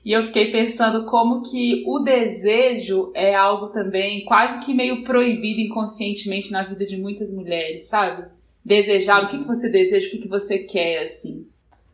E 0.04 0.12
eu 0.12 0.22
fiquei 0.22 0.52
pensando 0.52 1.06
como 1.06 1.42
que 1.42 1.82
o 1.86 2.00
desejo 2.00 3.10
é 3.14 3.34
algo 3.34 3.68
também 3.68 4.24
quase 4.26 4.58
que 4.60 4.74
meio 4.74 5.02
proibido 5.02 5.60
inconscientemente 5.60 6.52
na 6.52 6.62
vida 6.62 6.84
de 6.84 6.96
muitas 6.96 7.32
mulheres, 7.32 7.86
sabe? 7.86 8.26
Desejar, 8.62 9.24
o 9.24 9.28
que, 9.28 9.38
que 9.38 9.46
você 9.46 9.70
deseja, 9.70 10.06
o 10.06 10.10
que, 10.10 10.18
que 10.18 10.28
você 10.28 10.58
quer, 10.58 11.04
assim. 11.04 11.46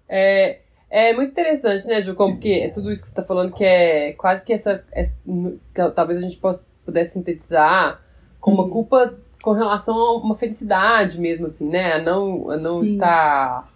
É, 0.08 0.58
é 0.90 1.12
muito 1.12 1.30
interessante, 1.30 1.86
né, 1.86 2.02
Ju? 2.02 2.14
Como 2.16 2.38
que 2.38 2.52
é 2.52 2.68
tudo 2.68 2.90
isso 2.90 3.02
que 3.02 3.08
você 3.08 3.12
está 3.12 3.22
falando, 3.22 3.52
que 3.52 3.64
é 3.64 4.12
quase 4.14 4.44
que 4.44 4.52
essa. 4.52 4.84
essa 4.90 5.14
que 5.24 5.90
talvez 5.94 6.18
a 6.18 6.22
gente 6.22 6.36
possa, 6.36 6.66
pudesse 6.84 7.12
sintetizar 7.12 8.00
como 8.40 8.56
uma 8.56 8.64
uhum. 8.64 8.70
culpa 8.70 9.14
com 9.40 9.52
relação 9.52 9.96
a 9.96 10.16
uma 10.16 10.36
felicidade 10.36 11.20
mesmo, 11.20 11.46
assim, 11.46 11.68
né? 11.68 11.92
A 11.92 12.02
não, 12.02 12.50
a 12.50 12.56
não 12.56 12.82
estar 12.82 13.70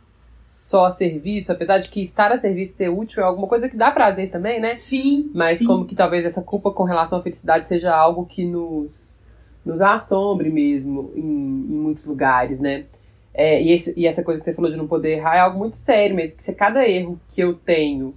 só 0.55 0.87
a 0.87 0.91
serviço, 0.93 1.51
apesar 1.51 1.79
de 1.79 1.89
que 1.89 2.01
estar 2.01 2.31
a 2.31 2.39
serviço 2.39 2.77
ser 2.77 2.89
útil 2.89 3.23
é 3.23 3.27
alguma 3.27 3.49
coisa 3.49 3.69
que 3.69 3.77
dá 3.77 3.91
prazer 3.91 4.31
também, 4.31 4.61
né? 4.61 4.75
Sim. 4.75 5.31
Mas 5.35 5.59
sim. 5.59 5.67
como 5.67 5.85
que 5.85 5.97
talvez 5.97 6.25
essa 6.25 6.43
culpa 6.43 6.71
com 6.71 6.85
relação 6.85 7.19
à 7.19 7.23
felicidade 7.23 7.69
seja 7.69 7.95
algo 7.95 8.25
que 8.25 8.45
nos, 8.45 9.21
nos 9.65 9.81
assombre 9.81 10.51
mesmo 10.51 11.13
em, 11.17 11.21
em 11.21 11.77
muitos 11.77 12.05
lugares, 12.05 12.61
né? 12.61 12.85
É, 13.35 13.61
e, 13.61 13.73
esse, 13.73 13.93
e, 13.97 14.07
essa 14.07 14.23
coisa 14.23 14.39
que 14.39 14.45
você 14.45 14.55
falou 14.55 14.71
de 14.71 14.77
não 14.77 14.87
poder 14.87 15.17
errar 15.17 15.37
é 15.37 15.41
algo 15.41 15.59
muito 15.59 15.75
sério 15.75 16.15
mesmo, 16.15 16.37
porque 16.37 16.45
se 16.45 16.55
cada 16.55 16.89
erro 16.89 17.21
que 17.33 17.41
eu 17.41 17.55
tenho 17.55 18.15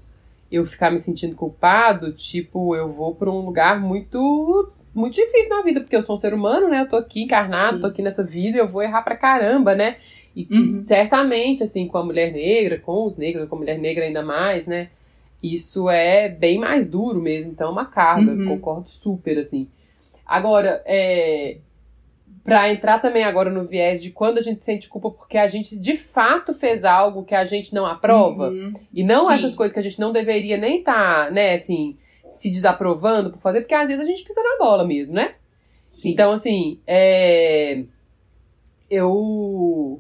eu 0.52 0.66
ficar 0.66 0.92
me 0.92 1.00
sentindo 1.00 1.36
culpado, 1.36 2.14
tipo, 2.14 2.76
eu 2.76 2.94
vou 2.94 3.16
para 3.16 3.32
um 3.32 3.46
lugar 3.46 3.80
muito 3.82 4.72
muito 4.94 5.16
difícil 5.16 5.50
na 5.50 5.62
vida, 5.64 5.82
porque 5.82 5.96
eu 5.96 6.02
sou 6.02 6.16
um 6.16 6.20
ser 6.20 6.34
humano, 6.34 6.70
né? 6.70 6.82
Eu 6.82 6.88
tô 6.88 6.96
aqui 6.96 7.24
encarnado, 7.24 7.76
Sim. 7.76 7.82
tô 7.82 7.88
aqui 7.88 8.02
nessa 8.02 8.24
vida, 8.24 8.58
eu 8.58 8.68
vou 8.68 8.82
errar 8.82 9.02
pra 9.02 9.16
caramba, 9.16 9.76
né? 9.76 9.98
E, 10.38 10.48
uhum. 10.52 10.86
certamente, 10.86 11.64
assim, 11.64 11.88
com 11.88 11.98
a 11.98 12.04
mulher 12.04 12.32
negra, 12.32 12.78
com 12.78 13.08
os 13.08 13.18
negros, 13.18 13.50
com 13.50 13.56
a 13.56 13.60
mulher 13.60 13.80
negra 13.80 14.06
ainda 14.06 14.22
mais, 14.22 14.68
né? 14.68 14.90
Isso 15.42 15.90
é 15.90 16.30
bem 16.30 16.60
mais 16.60 16.88
duro 16.88 17.20
mesmo, 17.20 17.52
então 17.52 17.70
é 17.70 17.72
uma 17.72 17.86
carga, 17.86 18.34
uhum. 18.34 18.46
concordo 18.46 18.88
super, 18.88 19.40
assim. 19.40 19.68
Agora, 20.24 20.84
é, 20.86 21.58
para 22.44 22.72
entrar 22.72 23.00
também 23.00 23.24
agora 23.24 23.50
no 23.50 23.66
viés 23.66 24.00
de 24.04 24.12
quando 24.12 24.38
a 24.38 24.44
gente 24.44 24.64
sente 24.64 24.88
culpa 24.88 25.10
porque 25.10 25.40
a 25.40 25.48
gente 25.48 25.76
de 25.76 25.98
fato 25.98 26.54
fez 26.54 26.86
algo 26.86 27.24
que 27.24 27.34
a 27.34 27.44
gente 27.44 27.74
não 27.74 27.86
aprova 27.86 28.50
uhum. 28.50 28.74
e 28.94 29.04
não 29.04 29.28
Sim. 29.28 29.34
essas 29.34 29.56
coisas 29.56 29.74
que 29.74 29.80
a 29.80 29.84
gente 29.84 30.00
não 30.00 30.12
deveria 30.12 30.56
nem 30.56 30.80
estar, 30.80 31.26
tá, 31.26 31.32
né, 31.32 31.56
assim, 31.56 31.98
se 32.30 32.52
desaprovando 32.52 33.32
por 33.32 33.40
fazer, 33.40 33.62
porque 33.62 33.74
às 33.74 33.88
vezes 33.88 34.04
a 34.04 34.06
gente 34.06 34.24
pisa 34.24 34.42
na 34.44 34.64
bola 34.64 34.86
mesmo, 34.86 35.16
né? 35.16 35.34
Sim. 35.90 36.12
Então, 36.12 36.32
assim, 36.32 36.80
é... 36.86 37.84
eu... 38.88 40.00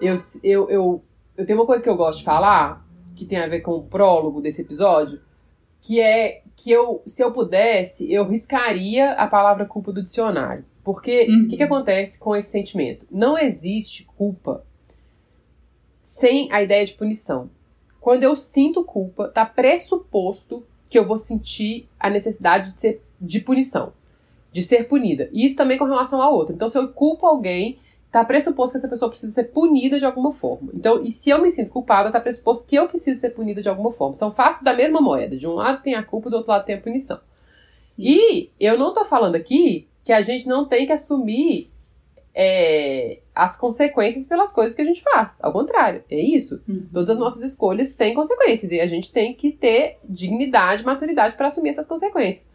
eu, 0.00 0.14
eu, 0.42 0.70
eu, 0.70 1.04
eu 1.36 1.46
tenho 1.46 1.58
uma 1.58 1.66
coisa 1.66 1.82
que 1.82 1.88
eu 1.88 1.96
gosto 1.96 2.18
de 2.18 2.24
falar, 2.24 2.84
que 3.14 3.24
tem 3.24 3.38
a 3.38 3.48
ver 3.48 3.60
com 3.60 3.72
o 3.72 3.84
prólogo 3.84 4.40
desse 4.40 4.62
episódio, 4.62 5.20
que 5.80 6.00
é 6.00 6.42
que 6.56 6.70
eu, 6.70 7.02
se 7.04 7.22
eu 7.22 7.32
pudesse, 7.32 8.10
eu 8.12 8.26
riscaria 8.26 9.12
a 9.12 9.26
palavra 9.26 9.66
culpa 9.66 9.92
do 9.92 10.02
dicionário. 10.02 10.64
Porque 10.82 11.26
o 11.26 11.30
uhum. 11.30 11.48
que, 11.48 11.56
que 11.56 11.62
acontece 11.62 12.18
com 12.18 12.36
esse 12.36 12.50
sentimento? 12.50 13.06
Não 13.10 13.38
existe 13.38 14.04
culpa 14.16 14.64
sem 16.02 16.52
a 16.52 16.62
ideia 16.62 16.84
de 16.84 16.94
punição. 16.94 17.50
Quando 18.00 18.22
eu 18.22 18.36
sinto 18.36 18.84
culpa, 18.84 19.28
tá 19.28 19.46
pressuposto 19.46 20.64
que 20.90 20.98
eu 20.98 21.04
vou 21.04 21.16
sentir 21.16 21.88
a 21.98 22.10
necessidade 22.10 22.72
de 22.72 22.80
ser 22.80 23.02
de 23.20 23.40
punição, 23.40 23.94
de 24.52 24.62
ser 24.62 24.86
punida. 24.86 25.28
E 25.32 25.46
isso 25.46 25.56
também 25.56 25.78
com 25.78 25.86
relação 25.86 26.20
a 26.20 26.28
outra. 26.28 26.54
Então, 26.54 26.68
se 26.68 26.76
eu 26.76 26.88
culpo 26.88 27.26
alguém, 27.26 27.78
tá 28.14 28.24
pressuposto 28.24 28.74
que 28.74 28.78
essa 28.78 28.88
pessoa 28.88 29.10
precisa 29.10 29.32
ser 29.32 29.44
punida 29.48 29.98
de 29.98 30.06
alguma 30.06 30.32
forma. 30.32 30.70
Então, 30.72 31.02
e 31.02 31.10
se 31.10 31.30
eu 31.30 31.42
me 31.42 31.50
sinto 31.50 31.72
culpada, 31.72 32.12
tá 32.12 32.20
pressuposto 32.20 32.64
que 32.64 32.76
eu 32.76 32.86
preciso 32.86 33.18
ser 33.18 33.30
punida 33.30 33.60
de 33.60 33.68
alguma 33.68 33.90
forma. 33.90 34.14
São 34.14 34.30
faces 34.30 34.62
da 34.62 34.72
mesma 34.72 35.00
moeda. 35.00 35.36
De 35.36 35.48
um 35.48 35.54
lado 35.54 35.82
tem 35.82 35.96
a 35.96 36.02
culpa, 36.04 36.30
do 36.30 36.36
outro 36.36 36.52
lado 36.52 36.64
tem 36.64 36.76
a 36.76 36.80
punição. 36.80 37.18
Sim. 37.82 38.04
E 38.06 38.50
eu 38.60 38.78
não 38.78 38.94
tô 38.94 39.04
falando 39.04 39.34
aqui 39.34 39.88
que 40.04 40.12
a 40.12 40.22
gente 40.22 40.46
não 40.46 40.64
tem 40.64 40.86
que 40.86 40.92
assumir 40.92 41.72
é, 42.32 43.18
as 43.34 43.58
consequências 43.58 44.28
pelas 44.28 44.52
coisas 44.52 44.76
que 44.76 44.82
a 44.82 44.86
gente 44.86 45.02
faz. 45.02 45.36
Ao 45.40 45.52
contrário, 45.52 46.04
é 46.08 46.20
isso. 46.20 46.62
Uhum. 46.68 46.86
Todas 46.92 47.10
as 47.10 47.18
nossas 47.18 47.42
escolhas 47.42 47.92
têm 47.94 48.14
consequências 48.14 48.70
e 48.70 48.80
a 48.80 48.86
gente 48.86 49.10
tem 49.10 49.34
que 49.34 49.50
ter 49.50 49.98
dignidade, 50.04 50.84
maturidade 50.84 51.36
para 51.36 51.48
assumir 51.48 51.70
essas 51.70 51.88
consequências. 51.88 52.48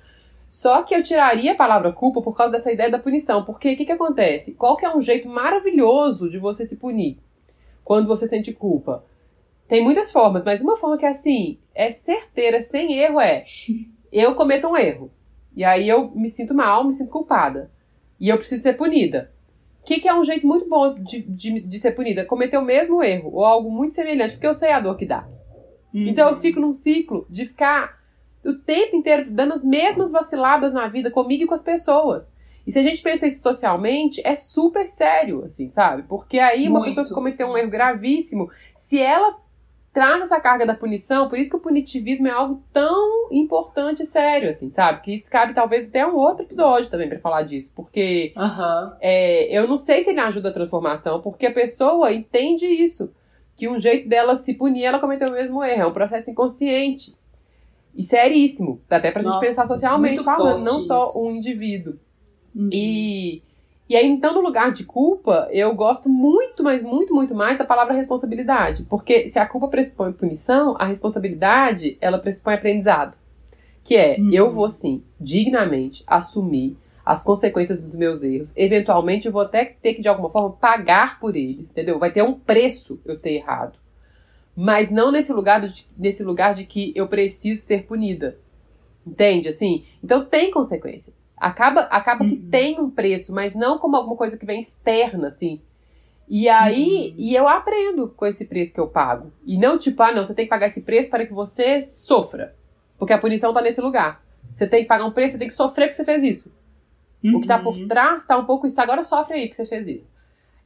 Só 0.50 0.82
que 0.82 0.96
eu 0.96 1.03
tiraria 1.03 1.51
a 1.51 1.56
palavra 1.56 1.94
culpa 1.94 2.24
por 2.24 2.36
causa 2.36 2.53
dessa 2.53 2.72
ideia 2.72 2.89
da 2.89 2.98
punição. 2.98 3.46
Porque 3.46 3.72
o 3.72 3.77
que, 3.77 3.86
que 3.86 3.91
acontece? 3.91 4.53
Qual 4.53 4.75
que 4.75 4.84
é 4.84 4.94
um 4.94 5.01
jeito 5.01 5.29
maravilhoso 5.29 6.27
de 6.27 6.39
você 6.39 6.65
se 6.65 6.75
punir 6.75 7.20
quando 7.84 8.08
você 8.08 8.27
sente 8.27 8.51
culpa? 8.51 9.06
Tem 9.68 9.84
muitas 9.84 10.12
formas, 10.12 10.44
mas 10.44 10.60
uma 10.60 10.75
forma 10.75 10.98
que 10.98 11.06
é 11.06 11.10
assim, 11.10 11.60
é 11.75 11.91
certeira, 11.91 12.63
sem 12.63 12.98
erro, 12.98 13.22
é 13.22 13.41
eu 14.12 14.34
cometo 14.34 14.68
um 14.68 14.75
erro. 14.75 15.12
E 15.56 15.63
aí 15.63 15.88
eu 15.88 16.10
me 16.15 16.29
sinto 16.29 16.56
mal, 16.56 16.84
me 16.84 16.94
sinto 16.94 17.12
culpada. 17.12 17.70
E 18.20 18.27
eu 18.27 18.38
preciso 18.38 18.63
ser 18.63 18.74
punida. 18.74 19.32
O 19.82 19.86
que, 19.86 20.00
que 20.00 20.10
é 20.10 20.15
um 20.15 20.24
jeito 20.24 20.48
muito 20.48 20.68
bom 20.68 20.96
de, 20.96 21.22
de, 21.22 21.62
de, 21.62 21.79
ser 21.79 21.91
punida? 21.91 22.25
Cometer 22.25 22.58
o 22.58 22.65
mesmo 22.65 23.03
erro, 23.03 23.32
ou 23.36 23.46
algo 23.46 23.70
muito 23.70 23.94
semelhante, 23.94 24.34
porque 24.34 24.48
eu 24.48 24.53
sei 24.53 24.72
a 24.72 24.79
dor 24.79 24.98
que 24.98 25.06
dá. 25.06 25.27
Uhum. 25.94 26.08
Então 26.08 26.29
eu 26.29 26.39
fico 26.39 26.60
num 26.60 26.74
ciclo 26.74 27.27
de 27.29 27.46
ficar 27.46 27.99
o 28.46 28.53
tempo 28.53 28.96
inteiro 28.96 29.29
dando 29.29 29.53
as 29.53 29.63
mesmas 29.63 30.12
vaciladas 30.12 30.74
na 30.74 30.88
vida 30.88 31.12
comigo 31.12 31.43
e 31.43 31.48
com 31.48 31.53
as 31.53 31.63
pessoas. 31.63 32.27
E 32.65 32.72
se 32.72 32.79
a 32.79 32.84
gente 32.84 33.01
pensa 33.01 33.25
isso 33.25 33.41
socialmente, 33.41 34.22
é 34.24 34.36
super 34.36 34.88
sério, 34.88 35.43
assim, 35.43 35.69
sabe? 35.69 36.03
Porque 36.03 36.39
aí 36.39 36.67
uma 36.67 36.79
muito. 36.79 36.89
pessoa 36.89 37.05
que 37.05 37.13
cometeu 37.13 37.48
um 37.48 37.58
erro 37.58 37.72
gravíssimo, 37.72 38.50
se 38.77 39.00
ela 39.00 39.36
traz 39.91 40.22
essa 40.22 40.39
carga 40.39 40.65
da 40.65 40.75
punição, 40.75 41.27
por 41.27 41.38
isso 41.38 41.50
que 41.50 41.55
o 41.55 41.60
punitivismo 41.60 42.27
é 42.27 42.31
algo 42.31 42.63
tão 42.72 43.27
importante 43.31 44.03
e 44.03 44.05
sério, 44.05 44.50
assim, 44.50 44.69
sabe? 44.69 45.01
Que 45.01 45.13
isso 45.13 45.29
cabe 45.31 45.53
talvez 45.53 45.88
até 45.88 46.05
um 46.05 46.15
outro 46.15 46.43
episódio 46.43 46.89
também 46.89 47.10
para 47.10 47.19
falar 47.19 47.41
disso, 47.43 47.72
porque 47.75 48.34
uhum. 48.38 48.91
é, 49.01 49.46
eu 49.58 49.67
não 49.67 49.75
sei 49.75 50.03
se 50.03 50.12
ele 50.12 50.19
ajuda 50.19 50.50
a 50.50 50.53
transformação, 50.53 51.22
porque 51.22 51.48
a 51.48 51.51
pessoa 51.51 52.13
entende 52.13 52.65
isso, 52.65 53.12
que 53.55 53.67
um 53.67 53.79
jeito 53.79 54.08
dela 54.08 54.36
se 54.36 54.53
punir, 54.53 54.86
ela 54.86 55.00
cometeu 55.00 55.27
o 55.27 55.34
mesmo 55.34 55.63
erro, 55.63 55.81
é 55.81 55.88
um 55.88 55.93
processo 55.93 56.29
inconsciente. 56.29 57.13
E 57.96 58.03
seríssimo, 58.03 58.81
até 58.89 59.12
pra 59.12 59.22
Nossa, 59.22 59.39
gente 59.39 59.48
pensar 59.48 59.67
socialmente 59.67 60.24
falando, 60.24 60.63
não 60.63 60.79
só 60.79 61.22
um 61.22 61.31
indivíduo. 61.31 61.96
Uhum. 62.55 62.69
E 62.72 63.41
e 63.89 63.96
aí, 63.96 64.08
então, 64.08 64.36
no 64.36 64.41
lugar 64.41 64.72
de 64.72 64.84
culpa, 64.84 65.50
eu 65.51 65.74
gosto 65.74 66.08
muito, 66.08 66.63
mas 66.63 66.84
muito, 66.84 67.12
muito 67.12 67.34
mais 67.34 67.58
da 67.58 67.65
palavra 67.65 67.96
responsabilidade. 67.96 68.84
Porque 68.84 69.27
se 69.29 69.39
a 69.39 69.48
culpa 69.48 69.67
pressupõe 69.67 70.13
punição, 70.13 70.75
a 70.77 70.86
responsabilidade, 70.86 71.98
ela 72.00 72.19
pressupõe 72.19 72.53
aprendizado. 72.53 73.15
Que 73.84 73.96
é, 73.96 74.17
uhum. 74.19 74.31
eu 74.31 74.51
vou 74.51 74.69
sim, 74.69 75.03
dignamente, 75.19 76.03
assumir 76.05 76.77
as 77.03 77.24
consequências 77.24 77.81
dos 77.81 77.96
meus 77.96 78.22
erros. 78.22 78.53
Eventualmente, 78.55 79.25
eu 79.25 79.31
vou 79.31 79.41
até 79.41 79.65
ter 79.65 79.96
que, 79.96 80.03
de 80.03 80.08
alguma 80.08 80.29
forma, 80.29 80.51
pagar 80.51 81.19
por 81.19 81.36
eles, 81.36 81.72
entendeu? 81.72 81.98
Vai 81.98 82.12
ter 82.12 82.22
um 82.22 82.34
preço 82.34 83.00
eu 83.03 83.17
ter 83.17 83.38
errado. 83.38 83.79
Mas 84.62 84.92
não 84.92 85.10
nesse 85.10 85.32
lugar 85.32 85.66
de, 85.66 85.88
nesse 85.98 86.22
lugar 86.22 86.54
de 86.54 86.66
que 86.66 86.92
eu 86.94 87.08
preciso 87.08 87.62
ser 87.62 87.86
punida. 87.86 88.38
Entende? 89.08 89.48
Assim? 89.48 89.86
Então 90.04 90.25
tem 90.25 90.51
consequência. 90.51 91.13
Acaba, 91.38 91.84
acaba 91.84 92.25
uhum. 92.25 92.32
que 92.32 92.36
tem 92.36 92.78
um 92.78 92.89
preço, 92.89 93.32
mas 93.32 93.56
não 93.56 93.78
como 93.78 93.96
alguma 93.96 94.18
coisa 94.18 94.36
que 94.36 94.46
vem 94.46 94.60
externa, 94.60 95.30
assim. 95.30 95.62
E 96.28 96.50
aí, 96.50 97.12
uhum. 97.12 97.16
e 97.18 97.34
eu 97.34 97.48
aprendo 97.48 98.10
com 98.10 98.25
esse 98.25 98.44
preço 98.44 98.74
que 98.74 98.82
eu 98.82 98.89
pago. 98.89 99.32
E 99.46 99.58
não 99.58 99.80
tipo, 99.80 100.04
ah, 100.04 100.12
não, 100.12 100.25
você 100.25 100.34
tem 100.34 100.44
que 100.44 100.50
pagar 100.50 100.68
esse 100.68 100.82
preço 100.82 101.10
para 101.10 101.25
que 101.25 101.32
você 101.34 101.82
sofra. 101.82 102.54
Porque 102.98 103.13
a 103.13 103.18
punição 103.18 103.54
tá 103.54 103.62
nesse 103.62 103.80
lugar. 103.80 104.22
Você 104.54 104.68
tem 104.68 104.82
que 104.82 104.89
pagar 104.89 105.06
um 105.06 105.12
preço, 105.12 105.32
você 105.32 105.39
tem 105.39 105.48
que 105.48 105.54
sofrer 105.54 105.86
porque 105.86 105.96
você 105.96 106.04
fez 106.04 106.22
isso. 106.22 106.51
Uhum. 107.24 107.38
O 107.38 107.42
que 107.42 107.48
tá 107.48 107.58
por 107.60 107.78
uhum. 107.78 107.88
trás 107.88 108.25
tá 108.25 108.38
um 108.38 108.46
pouco 108.46 108.68
isso. 108.68 108.82
Agora 108.82 109.04
sofre 109.04 109.36
aí 109.36 109.48
porque 109.48 109.56
você 109.56 109.66
fez 109.66 109.88
isso. 109.88 110.12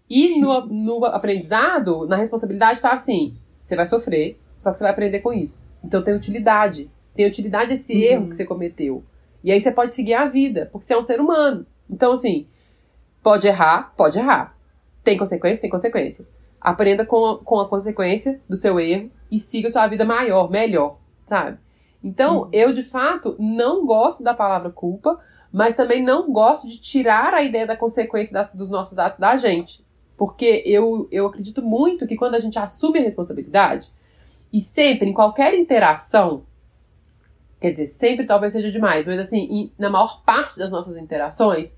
E 0.10 0.42
no, 0.42 0.66
no 0.66 1.06
aprendizado, 1.06 2.08
na 2.08 2.16
responsabilidade, 2.16 2.82
tá 2.82 2.92
assim: 2.92 3.38
você 3.64 3.76
vai 3.76 3.86
sofrer, 3.86 4.40
só 4.58 4.72
que 4.72 4.78
você 4.78 4.84
vai 4.84 4.92
aprender 4.92 5.20
com 5.20 5.34
isso. 5.34 5.66
Então 5.84 6.04
tem 6.04 6.14
utilidade. 6.14 6.90
Tem 7.16 7.28
utilidade 7.28 7.74
esse 7.74 7.94
uhum. 7.94 8.02
erro 8.02 8.30
que 8.30 8.36
você 8.36 8.46
cometeu. 8.46 9.04
E 9.44 9.52
aí 9.52 9.60
você 9.60 9.72
pode 9.72 9.92
seguir 9.92 10.14
a 10.14 10.26
vida, 10.26 10.70
porque 10.72 10.86
você 10.86 10.94
é 10.94 10.98
um 10.98 11.04
ser 11.04 11.20
humano. 11.20 11.66
Então, 11.90 12.14
assim, 12.14 12.48
pode 13.22 13.48
errar, 13.48 13.94
pode 13.98 14.18
errar. 14.18 14.56
Tem 15.04 15.18
consequência? 15.18 15.62
Tem 15.62 15.70
consequência. 15.70 16.26
Aprenda 16.60 17.06
com 17.06 17.26
a, 17.26 17.40
com 17.40 17.60
a 17.60 17.68
consequência 17.68 18.40
do 18.48 18.56
seu 18.56 18.80
erro 18.80 19.12
e 19.30 19.38
siga 19.38 19.70
sua 19.70 19.86
vida 19.88 20.06
maior, 20.06 20.50
melhor, 20.50 20.98
sabe? 21.26 21.58
Então, 22.02 22.44
uhum. 22.44 22.50
eu 22.54 22.74
de 22.74 22.84
fato 22.84 23.36
não 23.38 23.86
gosto 23.86 24.24
da 24.24 24.34
palavra 24.34 24.70
culpa, 24.70 25.20
mas 25.52 25.76
também 25.76 26.02
não 26.02 26.32
gosto 26.32 26.68
de 26.68 26.80
tirar 26.80 27.34
a 27.34 27.44
ideia 27.44 27.68
da 27.68 27.76
consequência 27.76 28.34
das, 28.34 28.50
dos 28.52 28.70
nossos 28.70 28.98
atos 28.98 29.20
da 29.20 29.36
gente. 29.36 29.83
Porque 30.24 30.64
eu, 30.66 31.06
eu 31.12 31.28
acredito 31.28 31.62
muito 31.62 32.08
que 32.08 32.16
quando 32.16 32.36
a 32.36 32.40
gente 32.40 32.58
assume 32.58 33.00
a 33.00 33.02
responsabilidade, 33.02 33.90
e 34.54 34.62
sempre, 34.62 35.10
em 35.10 35.14
qualquer 35.14 35.54
interação, 35.54 36.46
quer 37.60 37.72
dizer, 37.72 37.88
sempre 37.88 38.26
talvez 38.26 38.54
seja 38.54 38.72
demais, 38.72 39.06
mas 39.06 39.20
assim, 39.20 39.40
em, 39.40 39.72
na 39.78 39.90
maior 39.90 40.24
parte 40.24 40.58
das 40.58 40.72
nossas 40.72 40.96
interações, 40.96 41.78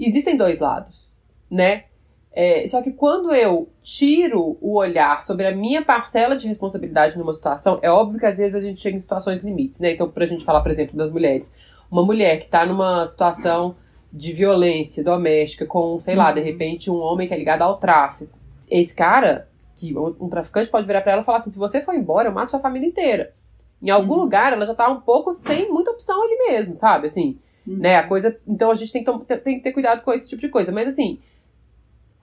existem 0.00 0.38
dois 0.38 0.58
lados, 0.58 1.06
né? 1.50 1.84
É, 2.32 2.66
só 2.66 2.80
que 2.80 2.92
quando 2.92 3.34
eu 3.34 3.68
tiro 3.82 4.56
o 4.58 4.78
olhar 4.78 5.22
sobre 5.22 5.46
a 5.46 5.54
minha 5.54 5.84
parcela 5.84 6.34
de 6.34 6.48
responsabilidade 6.48 7.18
numa 7.18 7.34
situação, 7.34 7.78
é 7.82 7.90
óbvio 7.90 8.18
que 8.18 8.24
às 8.24 8.38
vezes 8.38 8.54
a 8.54 8.60
gente 8.60 8.80
chega 8.80 8.96
em 8.96 9.00
situações 9.00 9.42
limites, 9.44 9.80
né? 9.80 9.92
Então, 9.92 10.10
pra 10.10 10.24
gente 10.24 10.46
falar, 10.46 10.62
por 10.62 10.72
exemplo, 10.72 10.96
das 10.96 11.12
mulheres. 11.12 11.52
Uma 11.90 12.02
mulher 12.02 12.38
que 12.38 12.48
tá 12.48 12.64
numa 12.64 13.04
situação 13.04 13.76
de 14.16 14.32
violência 14.32 15.04
doméstica 15.04 15.66
com, 15.66 16.00
sei 16.00 16.16
lá, 16.16 16.32
de 16.32 16.40
uhum. 16.40 16.46
repente 16.46 16.90
um 16.90 16.96
homem 16.96 17.28
que 17.28 17.34
é 17.34 17.36
ligado 17.36 17.62
ao 17.62 17.76
tráfico. 17.76 18.38
Esse 18.70 18.96
cara, 18.96 19.46
que 19.76 19.96
um 19.96 20.28
traficante 20.28 20.70
pode 20.70 20.86
virar 20.86 21.02
para 21.02 21.12
ela 21.12 21.22
e 21.22 21.24
falar 21.24 21.38
assim: 21.38 21.50
se 21.50 21.58
você 21.58 21.82
for 21.82 21.94
embora, 21.94 22.28
eu 22.28 22.32
mato 22.32 22.50
sua 22.50 22.60
família 22.60 22.88
inteira. 22.88 23.34
Em 23.80 23.90
algum 23.90 24.14
uhum. 24.14 24.20
lugar, 24.20 24.54
ela 24.54 24.66
já 24.66 24.74
tá 24.74 24.88
um 24.88 25.02
pouco 25.02 25.34
sem 25.34 25.70
muita 25.70 25.90
opção 25.90 26.22
ali 26.22 26.34
mesmo, 26.48 26.74
sabe? 26.74 27.08
Assim, 27.08 27.38
uhum. 27.66 27.76
né? 27.76 27.96
A 27.96 28.08
coisa. 28.08 28.36
Então 28.48 28.70
a 28.70 28.74
gente 28.74 28.90
tem 28.90 29.04
que, 29.04 29.36
tem 29.38 29.58
que 29.58 29.62
ter 29.62 29.72
cuidado 29.72 30.02
com 30.02 30.12
esse 30.12 30.26
tipo 30.26 30.40
de 30.40 30.48
coisa. 30.48 30.72
Mas 30.72 30.88
assim, 30.88 31.20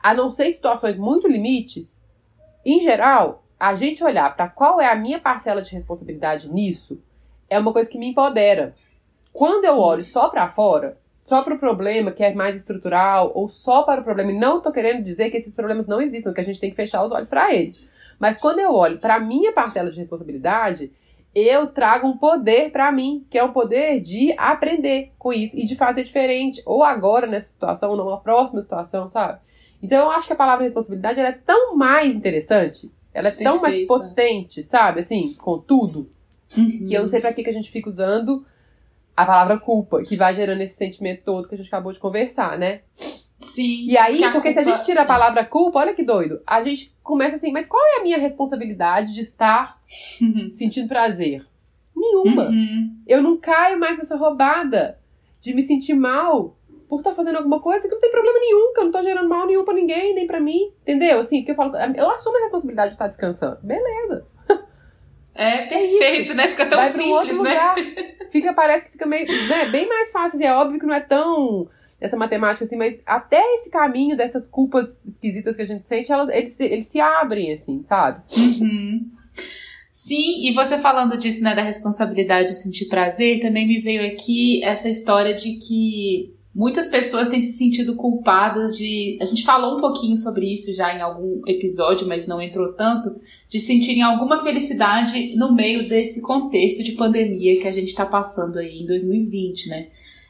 a 0.01 0.15
não 0.15 0.29
ser 0.29 0.50
situações 0.50 0.97
muito 0.97 1.27
limites, 1.27 2.01
em 2.65 2.79
geral, 2.79 3.43
a 3.59 3.75
gente 3.75 4.03
olhar 4.03 4.35
para 4.35 4.50
qual 4.50 4.81
é 4.81 4.91
a 4.91 4.95
minha 4.95 5.19
parcela 5.19 5.62
de 5.62 5.71
responsabilidade 5.71 6.51
nisso 6.51 7.00
é 7.47 7.59
uma 7.59 7.71
coisa 7.71 7.88
que 7.88 8.00
me 8.00 8.09
empodera. 8.09 8.73
Quando 9.31 9.65
eu 9.65 9.73
Sim. 9.73 9.79
olho 9.79 10.03
só 10.03 10.29
para 10.29 10.50
fora, 10.50 10.97
só 11.25 11.42
para 11.42 11.56
o 11.56 11.60
problema 11.60 12.12
que 12.12 12.24
é 12.24 12.34
mais 12.34 12.58
estrutural, 12.58 13.32
ou 13.34 13.48
só 13.50 13.84
para 13.84 14.01
o 14.01 14.03
problema, 14.03 14.32
e 14.32 14.38
não 14.38 14.58
estou 14.58 14.72
querendo 14.72 15.03
dizer 15.03 15.30
que 15.30 15.38
esses 15.38 15.56
problemas 15.56 15.88
não 15.88 16.01
existam, 16.01 16.34
que 16.34 16.42
a 16.42 16.46
gente 16.46 16.60
tem 16.60 16.70
que 16.70 16.75
fechar 16.75 17.03
os 17.03 17.12
olhos 17.12 17.30
para 17.30 17.53
eles. 17.53 17.92
Mas 18.20 18.38
quando 18.38 18.60
eu 18.60 18.74
olho 18.74 19.00
para 19.00 19.15
a 19.15 19.20
minha 19.20 19.51
parcela 19.51 19.92
de 19.92 19.98
responsabilidade, 19.98 20.92
eu 21.34 21.68
trago 21.68 22.08
um 22.08 22.18
poder 22.18 22.72
para 22.72 22.92
mim, 22.92 23.25
que 23.30 23.38
é 23.38 23.44
o 23.44 23.51
poder 23.51 24.00
de 24.00 24.34
aprender 24.38 25.12
com 25.18 25.34
isso 25.34 25.58
e 25.58 25.65
de 25.65 25.75
fazer 25.75 26.03
diferente, 26.03 26.62
ou 26.65 26.84
agora 26.84 27.25
nessa 27.25 27.48
situação, 27.48 27.89
ou 27.89 27.98
numa 27.98 28.20
próxima 28.20 28.62
situação, 28.62 29.10
sabe? 29.10 29.39
Então 29.82 30.06
eu 30.06 30.12
acho 30.12 30.27
que 30.27 30.34
a 30.34 30.38
palavra 30.38 30.63
responsabilidade 30.63 31.20
é 31.20 31.32
tão 31.32 31.75
mais 31.75 32.13
interessante, 32.13 32.92
ela 33.13 33.27
é 33.27 33.32
Perfeita. 33.32 33.51
tão 33.51 33.62
mais 33.62 33.86
potente, 33.86 34.62
sabe? 34.62 35.01
Assim, 35.01 35.34
com 35.34 35.58
tudo, 35.58 36.10
uhum. 36.56 36.68
que 36.88 36.94
eu 36.94 37.01
não 37.01 37.08
sei 37.08 37.20
pra 37.20 37.34
que, 37.34 37.44
que 37.44 37.50
a 37.50 37.53
gente 37.53 37.72
fica 37.72 37.89
usando 37.89 38.46
a 39.15 39.25
palavra 39.25 39.60
culpa, 39.60 40.01
que 40.01 40.15
vai 40.15 40.34
gerando 40.34 40.62
esse 40.62 40.75
sentimento 40.75 41.24
todo 41.24 41.48
que 41.48 41.55
a 41.55 41.58
gente 41.58 41.67
acabou 41.67 41.93
de 41.93 42.00
conversar, 42.00 42.58
né? 42.58 42.82
Sim. 43.39 43.86
E 43.88 43.98
aí, 43.98 44.32
porque 44.32 44.53
se 44.53 44.60
a 44.60 44.63
gente 44.63 44.84
tira 44.84 45.01
a 45.01 45.05
palavra 45.05 45.46
culpa, 45.46 45.79
olha 45.79 45.93
que 45.93 46.03
doido, 46.03 46.41
a 46.48 46.63
gente 46.63 46.96
começa 47.03 47.36
assim, 47.36 47.51
mas 47.51 47.67
qual 47.67 47.82
é 47.96 48.00
a 48.00 48.03
minha 48.03 48.17
responsabilidade 48.17 49.13
de 49.13 49.22
estar 49.22 49.79
uhum. 50.22 50.50
sentindo 50.50 50.88
prazer? 50.88 51.46
Nenhuma. 51.96 52.43
Uhum. 52.43 52.98
Eu 53.05 53.22
não 53.22 53.38
caio 53.38 53.79
mais 53.79 53.98
nessa 53.98 54.15
roubada 54.15 54.98
de 55.39 55.53
me 55.53 55.62
sentir 55.62 55.93
mal 55.93 56.58
por 56.88 57.00
estar 57.00 57.12
tá 57.12 57.15
fazendo 57.15 57.38
alguma 57.38 57.60
coisa 57.60 57.88
que 57.88 57.93
não 57.93 58.01
tem 58.01 58.12
problema 58.12 58.39
nenhum, 58.39 58.74
que 58.74 58.79
eu 58.79 58.86
não 58.86 58.91
tô 58.91 59.01
gerando 59.01 59.27
mal 59.27 59.46
nenhum 59.46 59.65
pra 59.65 59.74
ninguém, 59.74 60.15
nem 60.15 60.25
pra 60.25 60.39
mim. 60.39 60.72
Entendeu? 60.82 61.20
Assim, 61.20 61.43
que 61.43 61.51
eu 61.51 61.55
falo, 61.55 61.75
eu 61.75 62.10
assumo 62.10 62.38
a 62.38 62.41
responsabilidade 62.41 62.89
de 62.89 62.96
estar 62.96 63.08
descansando. 63.08 63.58
Beleza. 63.62 64.24
É, 65.35 65.63
é 65.63 65.65
perfeito, 65.67 66.31
é 66.31 66.35
né? 66.35 66.47
Fica 66.49 66.65
tão 66.65 66.79
Vai 66.79 66.89
simples, 66.89 67.39
né? 67.41 67.75
Fica, 68.31 68.53
parece 68.53 68.85
que 68.85 68.93
fica 68.93 69.05
meio, 69.05 69.27
né, 69.47 69.69
bem 69.69 69.87
mais 69.87 70.11
fácil. 70.11 70.37
Assim, 70.37 70.45
é 70.45 70.53
óbvio 70.53 70.79
que 70.79 70.85
não 70.85 70.93
é 70.93 71.01
tão 71.01 71.67
essa 72.03 72.17
matemática 72.17 72.65
assim, 72.65 72.75
mas 72.75 73.01
até 73.05 73.41
esse 73.55 73.69
caminho 73.69 74.17
dessas 74.17 74.47
culpas 74.47 75.05
esquisitas 75.05 75.55
que 75.55 75.61
a 75.61 75.65
gente 75.65 75.87
sente, 75.87 76.11
elas, 76.11 76.27
eles, 76.29 76.59
eles 76.59 76.87
se 76.87 76.99
abrem, 76.99 77.53
assim, 77.53 77.83
sabe? 77.87 78.21
Uhum. 78.37 79.09
Sim, 79.89 80.45
e 80.45 80.53
você 80.53 80.77
falando 80.79 81.17
disso, 81.17 81.41
né, 81.41 81.55
da 81.55 81.61
responsabilidade 81.61 82.49
de 82.49 82.55
sentir 82.55 82.89
prazer, 82.89 83.39
também 83.39 83.65
me 83.65 83.79
veio 83.79 84.05
aqui 84.05 84.61
essa 84.63 84.89
história 84.89 85.33
de 85.33 85.57
que 85.59 86.33
Muitas 86.55 86.87
pessoas 86.87 87.29
têm 87.29 87.42
se 87.42 87.51
sentido 87.53 87.96
culpadas 87.96 88.77
de. 88.77 89.18
A 89.20 89.25
gente 89.25 89.44
falou 89.44 89.77
um 89.77 89.81
pouquinho 89.81 90.16
sobre 90.16 90.53
isso 90.53 90.72
já 90.75 90.96
em 90.96 91.01
algum 91.01 91.42
episódio, 91.48 92.07
mas 92.07 92.27
não 92.27 92.39
entrou 92.39 92.74
tanto. 92.74 93.20
De 93.50 93.59
sentirem 93.59 94.03
alguma 94.03 94.44
felicidade 94.44 95.35
no 95.35 95.53
meio 95.53 95.89
desse 95.89 96.22
contexto 96.22 96.83
de 96.83 96.92
pandemia 96.92 97.59
que 97.59 97.68
a 97.68 97.72
gente 97.72 97.87
está 97.87 98.05
passando 98.05 98.59
aí 98.59 98.83
em 98.83 98.85
2020, 98.85 99.70
né? 99.70 99.87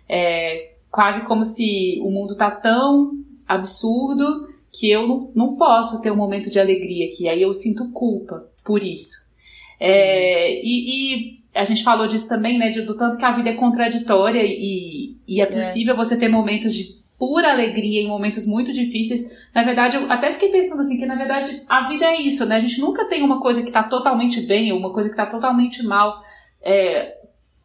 É 0.08 0.74
quase 0.90 1.26
como 1.26 1.44
se 1.44 2.00
o 2.02 2.10
mundo 2.10 2.38
tá 2.38 2.52
tão 2.52 3.12
absurdo 3.46 4.48
que 4.72 4.90
eu 4.90 5.32
não, 5.36 5.56
posso 5.56 6.02
ter 6.02 6.12
um 6.12 6.16
momento 6.16 6.50
de 6.50 6.60
alegria 6.60 7.08
aqui. 7.08 7.28
Aí 7.28 7.42
eu 7.42 7.54
sinto 7.54 7.92
culpa 7.92 8.50
por 8.64 8.82
isso. 8.82 9.32
É, 9.80 10.62
e, 10.64 11.36
e 11.36 11.43
a 11.56 11.64
gente 11.64 11.84
falou 11.84 12.08
disso 12.08 12.28
também, 12.28 12.58
né? 12.58 12.72
Do 12.72 12.98
tanto 12.98 13.18
que 13.18 13.26
a 13.26 13.32
vida 13.32 13.50
é 13.50 13.54
contraditória 13.54 14.42
e, 14.44 15.18
e 15.28 15.42
é, 15.42 15.44
é. 15.44 15.46
possível 15.46 15.94
é. 15.94 15.98
você 15.98 16.18
ter 16.18 16.28
momentos 16.28 16.74
de 16.74 17.04
pura 17.18 17.52
alegria 17.52 18.02
em 18.02 18.08
momentos 18.08 18.46
muito 18.46 18.74
difíceis. 18.74 19.22
Na 19.54 19.64
verdade, 19.64 19.96
eu 19.96 20.12
até 20.12 20.32
fiquei 20.32 20.50
pensando 20.50 20.82
assim, 20.82 20.98
que 20.98 21.06
na 21.06 21.16
verdade 21.16 21.64
a 21.70 21.88
vida 21.88 22.06
é 22.06 22.20
isso, 22.20 22.46
né? 22.46 22.58
A 22.58 22.60
gente 22.60 22.82
nunca 22.82 23.06
tem 23.06 23.24
uma 23.24 23.40
coisa 23.40 23.62
que 23.62 23.72
tá 23.72 23.84
totalmente 23.84 24.42
bem 24.42 24.72
ou 24.72 24.80
uma 24.80 24.92
coisa 24.92 25.10
que 25.10 25.16
tá 25.16 25.26
totalmente 25.26 25.84
mal. 25.84 26.22
É, 26.62 27.18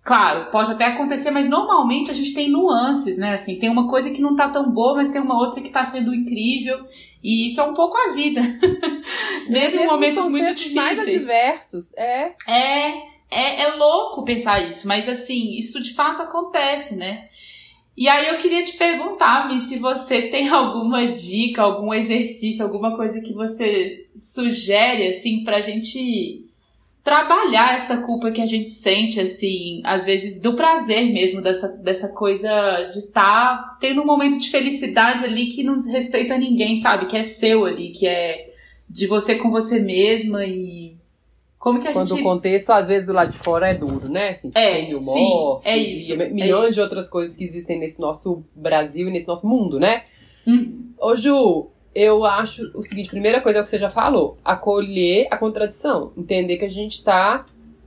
claro, 0.05 0.51
pode 0.51 0.71
até 0.71 0.85
acontecer, 0.85 1.31
mas 1.31 1.49
normalmente 1.49 2.11
a 2.11 2.15
gente 2.15 2.35
tem 2.35 2.51
nuances, 2.51 3.17
né? 3.17 3.35
Assim, 3.35 3.59
tem 3.59 3.71
uma 3.71 3.89
coisa 3.89 4.11
que 4.11 4.21
não 4.21 4.37
tá 4.37 4.51
tão 4.51 4.71
boa, 4.71 4.97
mas 4.97 5.09
tem 5.09 5.21
uma 5.21 5.39
outra 5.39 5.63
que 5.63 5.71
tá 5.71 5.85
sendo 5.85 6.15
incrível. 6.15 6.85
E 7.23 7.49
isso 7.49 7.61
é 7.61 7.65
um 7.65 7.75
pouco 7.75 7.97
a 7.97 8.13
vida. 8.13 8.41
Mesmo 9.49 9.81
em 9.81 9.87
momentos 9.87 10.29
muito 10.29 10.55
difíceis. 10.55 10.75
mais 10.75 11.01
adversos, 11.01 11.93
é. 11.97 12.33
É. 12.47 13.18
É, 13.31 13.63
é 13.65 13.75
louco 13.75 14.25
pensar 14.25 14.69
isso, 14.69 14.89
mas 14.89 15.09
assim, 15.09 15.53
isso 15.57 15.83
de 15.83 15.93
fato 15.93 16.23
acontece, 16.23 16.97
né? 16.97 17.29
E 17.97 18.09
aí 18.09 18.29
eu 18.29 18.39
queria 18.39 18.63
te 18.63 18.77
perguntar, 18.77 19.49
Mi, 19.49 19.59
se 19.59 19.77
você 19.77 20.23
tem 20.31 20.49
alguma 20.49 21.07
dica, 21.09 21.63
algum 21.63 21.93
exercício, 21.93 22.65
alguma 22.65 22.97
coisa 22.97 23.21
que 23.21 23.33
você 23.33 24.07
sugere, 24.17 25.09
assim, 25.09 25.43
pra 25.43 25.61
gente 25.61 26.47
trabalhar 27.03 27.75
essa 27.75 28.03
culpa 28.03 28.31
que 28.31 28.41
a 28.41 28.47
gente 28.47 28.71
sente, 28.71 29.19
assim, 29.19 29.81
às 29.83 30.05
vezes 30.05 30.41
do 30.41 30.55
prazer 30.55 31.11
mesmo, 31.11 31.41
dessa, 31.41 31.69
dessa 31.79 32.09
coisa 32.09 32.49
de 32.93 32.99
estar 32.99 33.13
tá 33.13 33.79
tendo 33.81 34.03
um 34.03 34.07
momento 34.07 34.39
de 34.39 34.51
felicidade 34.51 35.25
ali 35.25 35.47
que 35.47 35.65
não 35.65 35.79
diz 35.79 35.91
respeito 35.91 36.33
a 36.33 36.39
ninguém, 36.39 36.77
sabe? 36.77 37.07
Que 37.07 37.17
é 37.17 37.25
seu 37.25 37.65
ali, 37.65 37.91
que 37.91 38.07
é 38.07 38.53
de 38.89 39.07
você 39.07 39.37
com 39.37 39.51
você 39.51 39.81
mesma 39.81 40.45
e 40.45 40.78
como 41.59 41.81
que 41.81 41.89
a 41.89 41.93
Quando 41.93 42.09
gente... 42.09 42.21
o 42.21 42.23
contexto, 42.23 42.71
às 42.71 42.89
vezes, 42.89 43.07
do 43.07 43.13
lado 43.13 43.33
de 43.33 43.39
fora 43.39 43.71
é 43.71 43.75
duro, 43.75 44.09
né? 44.09 44.31
Assim, 44.31 44.51
é, 44.55 44.75
tem 44.75 44.89
mil 44.89 45.01
mortes, 45.01 45.67
é 45.67 45.77
isso, 45.77 46.15
e 46.15 46.33
milhões 46.33 46.63
é 46.63 46.67
isso. 46.67 46.75
de 46.75 46.81
outras 46.81 47.11
coisas 47.11 47.37
que 47.37 47.43
existem 47.43 47.79
nesse 47.79 48.01
nosso 48.01 48.45
Brasil 48.55 49.09
e 49.09 49.11
nesse 49.11 49.27
nosso 49.27 49.47
mundo, 49.47 49.81
né? 49.81 50.05
Hum. 50.47 50.93
Ô, 51.01 51.17
Ju, 51.17 51.69
eu 51.95 52.25
acho 52.25 52.71
o 52.77 52.83
seguinte, 52.83 53.09
primeira 53.09 53.41
coisa 53.41 53.59
é 53.59 53.61
o 53.61 53.65
que 53.65 53.71
você 53.71 53.79
já 53.79 53.91
falou, 53.91 54.39
acolher 54.45 55.27
a 55.31 55.37
contradição, 55.37 56.13
entender 56.17 56.59
que 56.59 56.65
a 56.65 56.71
gente 56.71 57.03
tá 57.03 57.45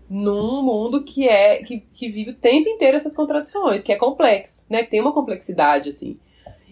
num 0.10 0.62
mundo 0.62 1.06
que 1.06 1.26
é 1.26 1.64
que, 1.64 1.80
que 1.94 2.10
vive 2.10 2.32
o 2.32 2.36
tempo 2.36 2.68
inteiro 2.68 2.98
essas 2.98 3.16
contradições, 3.16 3.82
que 3.82 3.94
é 3.94 3.96
complexo, 3.96 4.60
né? 4.70 4.84
Que 4.84 4.92
tem 4.92 5.00
uma 5.00 5.14
complexidade 5.14 5.88
assim. 5.88 6.20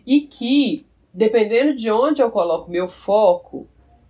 E 0.05 0.21
que 0.21 0.85
dependendo 1.13 1.73
de 1.73 1.89
onde 1.89 2.21
eu 2.21 2.29
coloco 2.29 2.69
meu 2.69 2.87
foco, 2.87 3.67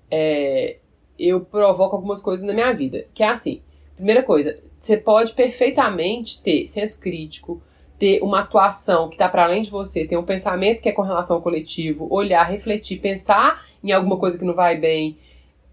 é, 0.10 0.78
eu 1.20 1.42
provoco 1.42 1.96
algumas 1.96 2.22
coisas 2.22 2.46
na 2.46 2.54
minha 2.54 2.74
vida. 2.74 3.06
Que 3.14 3.24
é 3.24 3.28
assim: 3.30 3.62
primeira 3.96 4.24
coisa, 4.24 4.60
você 4.80 4.96
pode 4.96 5.34
perfeitamente 5.34 6.42
ter 6.42 6.66
senso 6.66 7.00
crítico, 7.00 7.62
ter 8.00 8.22
uma 8.24 8.40
atuação 8.40 9.10
que 9.10 9.16
está 9.16 9.28
para 9.28 9.44
além 9.44 9.62
de 9.62 9.70
você, 9.70 10.08
ter 10.08 10.18
um 10.18 10.24
pensamento 10.24 10.82
que 10.82 10.90
é 10.90 10.94
com 10.94 11.02
relação 11.02 11.36
ao 11.36 11.42
coletivo, 11.42 12.08
olhar, 12.10 12.44
refletir, 12.44 13.00
pensar 13.00 13.66
em 13.84 13.92
alguma 13.92 14.18
coisa 14.18 14.38
que 14.38 14.46
não 14.46 14.54
vai 14.54 14.78
bem, 14.78 15.18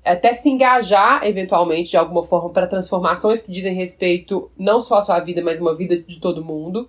até 0.04 0.32
se 0.32 0.48
engajar 0.48 1.24
eventualmente 1.24 1.90
de 1.90 1.96
alguma 1.96 2.24
forma 2.24 2.50
para 2.50 2.66
transformações 2.66 3.42
que 3.42 3.50
dizem 3.52 3.74
respeito 3.74 4.50
não 4.56 4.80
só 4.80 4.96
à 4.96 5.02
sua 5.02 5.20
vida, 5.20 5.42
mas 5.42 5.60
uma 5.60 5.74
vida 5.74 5.98
de 6.00 6.20
todo 6.20 6.44
mundo. 6.44 6.88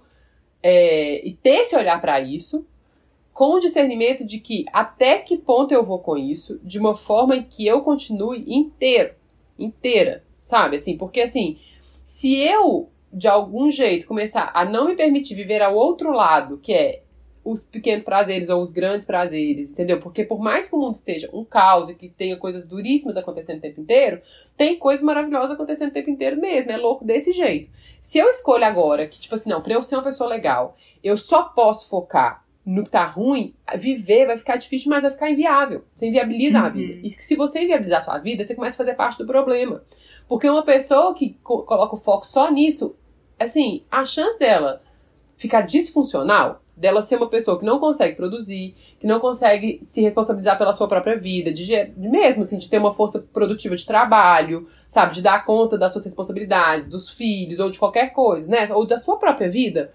É, 0.61 1.25
e 1.27 1.33
ter 1.33 1.61
esse 1.61 1.75
olhar 1.75 1.99
para 1.99 2.19
isso, 2.19 2.65
com 3.37 3.53
o 3.53 3.59
discernimento 3.59 4.25
de 4.25 4.39
que 4.39 4.65
até 4.73 5.19
que 5.19 5.37
ponto 5.37 5.71
eu 5.71 5.85
vou 5.85 5.99
com 5.99 6.17
isso, 6.17 6.59
de 6.63 6.79
uma 6.79 6.95
forma 6.95 7.35
em 7.35 7.43
que 7.43 7.67
eu 7.67 7.81
continue 7.81 8.43
inteiro, 8.47 9.13
inteira, 9.59 10.23
sabe? 10.43 10.77
Assim, 10.77 10.97
porque 10.97 11.21
assim, 11.21 11.59
se 12.03 12.35
eu 12.35 12.89
de 13.13 13.27
algum 13.27 13.69
jeito 13.69 14.07
começar 14.07 14.49
a 14.55 14.65
não 14.65 14.87
me 14.87 14.95
permitir 14.95 15.35
viver 15.35 15.61
ao 15.61 15.75
outro 15.75 16.11
lado, 16.11 16.57
que 16.57 16.73
é 16.73 17.03
os 17.45 17.63
pequenos 17.63 18.03
prazeres 18.03 18.49
ou 18.49 18.59
os 18.59 18.71
grandes 18.71 19.05
prazeres, 19.05 19.71
entendeu? 19.71 19.99
Porque 19.99 20.23
por 20.23 20.39
mais 20.39 20.67
que 20.67 20.75
o 20.75 20.79
mundo 20.79 20.95
esteja 20.95 21.29
um 21.31 21.45
caos 21.45 21.91
e 21.91 21.95
que 21.95 22.09
tenha 22.09 22.37
coisas 22.37 22.67
duríssimas 22.67 23.17
acontecendo 23.17 23.59
o 23.59 23.61
tempo 23.61 23.79
inteiro, 23.79 24.19
tem 24.57 24.79
coisas 24.79 25.05
maravilhosas 25.05 25.51
acontecendo 25.51 25.91
o 25.91 25.93
tempo 25.93 26.09
inteiro 26.09 26.41
mesmo, 26.41 26.71
é 26.71 26.77
louco 26.77 27.05
desse 27.05 27.31
jeito. 27.33 27.69
Se 28.01 28.17
eu 28.17 28.31
escolho 28.31 28.65
agora 28.65 29.05
que, 29.05 29.19
tipo 29.19 29.35
assim, 29.35 29.51
não, 29.51 29.61
pra 29.61 29.73
eu 29.73 29.83
ser 29.83 29.95
uma 29.95 30.03
pessoa 30.03 30.27
legal, 30.27 30.75
eu 31.03 31.15
só 31.15 31.43
posso 31.43 31.87
focar 31.87 32.46
no 32.67 32.83
que 32.83 32.89
tá 32.89 33.05
ruim, 33.05 33.53
viver 33.77 34.27
vai 34.27 34.37
ficar 34.37 34.57
difícil, 34.57 34.89
mas 34.89 35.01
vai 35.01 35.11
ficar 35.11 35.31
inviável. 35.31 35.85
Você 35.95 36.07
inviabiliza 36.07 36.59
uhum. 36.59 36.65
a 36.65 36.69
vida. 36.69 37.07
E 37.07 37.11
se 37.11 37.33
você 37.33 37.63
inviabilizar 37.63 37.99
a 37.99 38.01
sua 38.01 38.17
vida, 38.17 38.43
você 38.43 38.53
começa 38.53 38.75
a 38.75 38.83
fazer 38.85 38.93
parte 38.93 39.17
do 39.17 39.25
problema. 39.25 39.81
Porque 40.27 40.49
uma 40.49 40.63
pessoa 40.63 41.15
que 41.15 41.37
co 41.41 41.63
coloca 41.63 41.95
o 41.95 41.97
foco 41.97 42.27
só 42.27 42.51
nisso, 42.51 42.93
assim, 43.39 43.83
a 43.89 44.03
chance 44.03 44.37
dela 44.37 44.81
ficar 45.37 45.61
disfuncional, 45.61 46.61
dela 46.75 47.01
ser 47.01 47.15
uma 47.15 47.29
pessoa 47.29 47.57
que 47.57 47.63
não 47.63 47.79
consegue 47.79 48.17
produzir, 48.17 48.75
que 48.99 49.07
não 49.07 49.21
consegue 49.21 49.79
se 49.81 50.01
responsabilizar 50.01 50.57
pela 50.57 50.73
sua 50.73 50.89
própria 50.89 51.17
vida, 51.17 51.53
de, 51.53 51.65
de 51.65 52.09
mesmo 52.09 52.41
assim, 52.41 52.57
de 52.57 52.69
ter 52.69 52.79
uma 52.79 52.93
força 52.93 53.19
produtiva 53.31 53.77
de 53.77 53.85
trabalho, 53.85 54.67
sabe, 54.89 55.15
de 55.15 55.21
dar 55.21 55.45
conta 55.45 55.77
das 55.77 55.93
suas 55.93 56.03
responsabilidades, 56.03 56.85
dos 56.89 57.11
filhos, 57.11 57.59
ou 57.59 57.71
de 57.71 57.79
qualquer 57.79 58.11
coisa, 58.11 58.45
né, 58.45 58.67
ou 58.73 58.85
da 58.85 58.97
sua 58.97 59.17
própria 59.17 59.49
vida, 59.49 59.93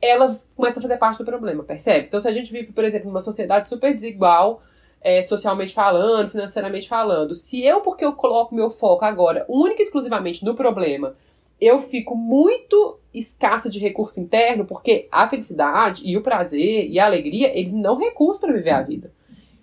ela 0.00 0.38
começa 0.56 0.78
a 0.78 0.82
fazer 0.82 0.96
parte 0.96 1.18
do 1.18 1.24
problema, 1.24 1.64
percebe? 1.64 2.06
Então, 2.06 2.20
se 2.20 2.28
a 2.28 2.32
gente 2.32 2.52
vive, 2.52 2.72
por 2.72 2.84
exemplo, 2.84 3.08
numa 3.08 3.20
sociedade 3.20 3.68
super 3.68 3.94
desigual, 3.94 4.62
é, 5.00 5.22
socialmente 5.22 5.74
falando, 5.74 6.30
financeiramente 6.30 6.88
falando, 6.88 7.34
se 7.34 7.64
eu, 7.64 7.80
porque 7.80 8.04
eu 8.04 8.12
coloco 8.12 8.54
meu 8.54 8.70
foco 8.70 9.04
agora 9.04 9.44
única 9.48 9.82
e 9.82 9.84
exclusivamente 9.84 10.44
no 10.44 10.54
problema, 10.54 11.14
eu 11.60 11.80
fico 11.80 12.16
muito 12.16 12.98
escassa 13.12 13.68
de 13.68 13.80
recurso 13.80 14.20
interno, 14.20 14.64
porque 14.64 15.08
a 15.10 15.28
felicidade 15.28 16.02
e 16.04 16.16
o 16.16 16.22
prazer 16.22 16.88
e 16.88 16.98
a 16.98 17.06
alegria, 17.06 17.56
eles 17.58 17.72
não 17.72 17.98
recursos 17.98 18.40
para 18.40 18.52
viver 18.52 18.70
a 18.70 18.82
vida. 18.82 19.12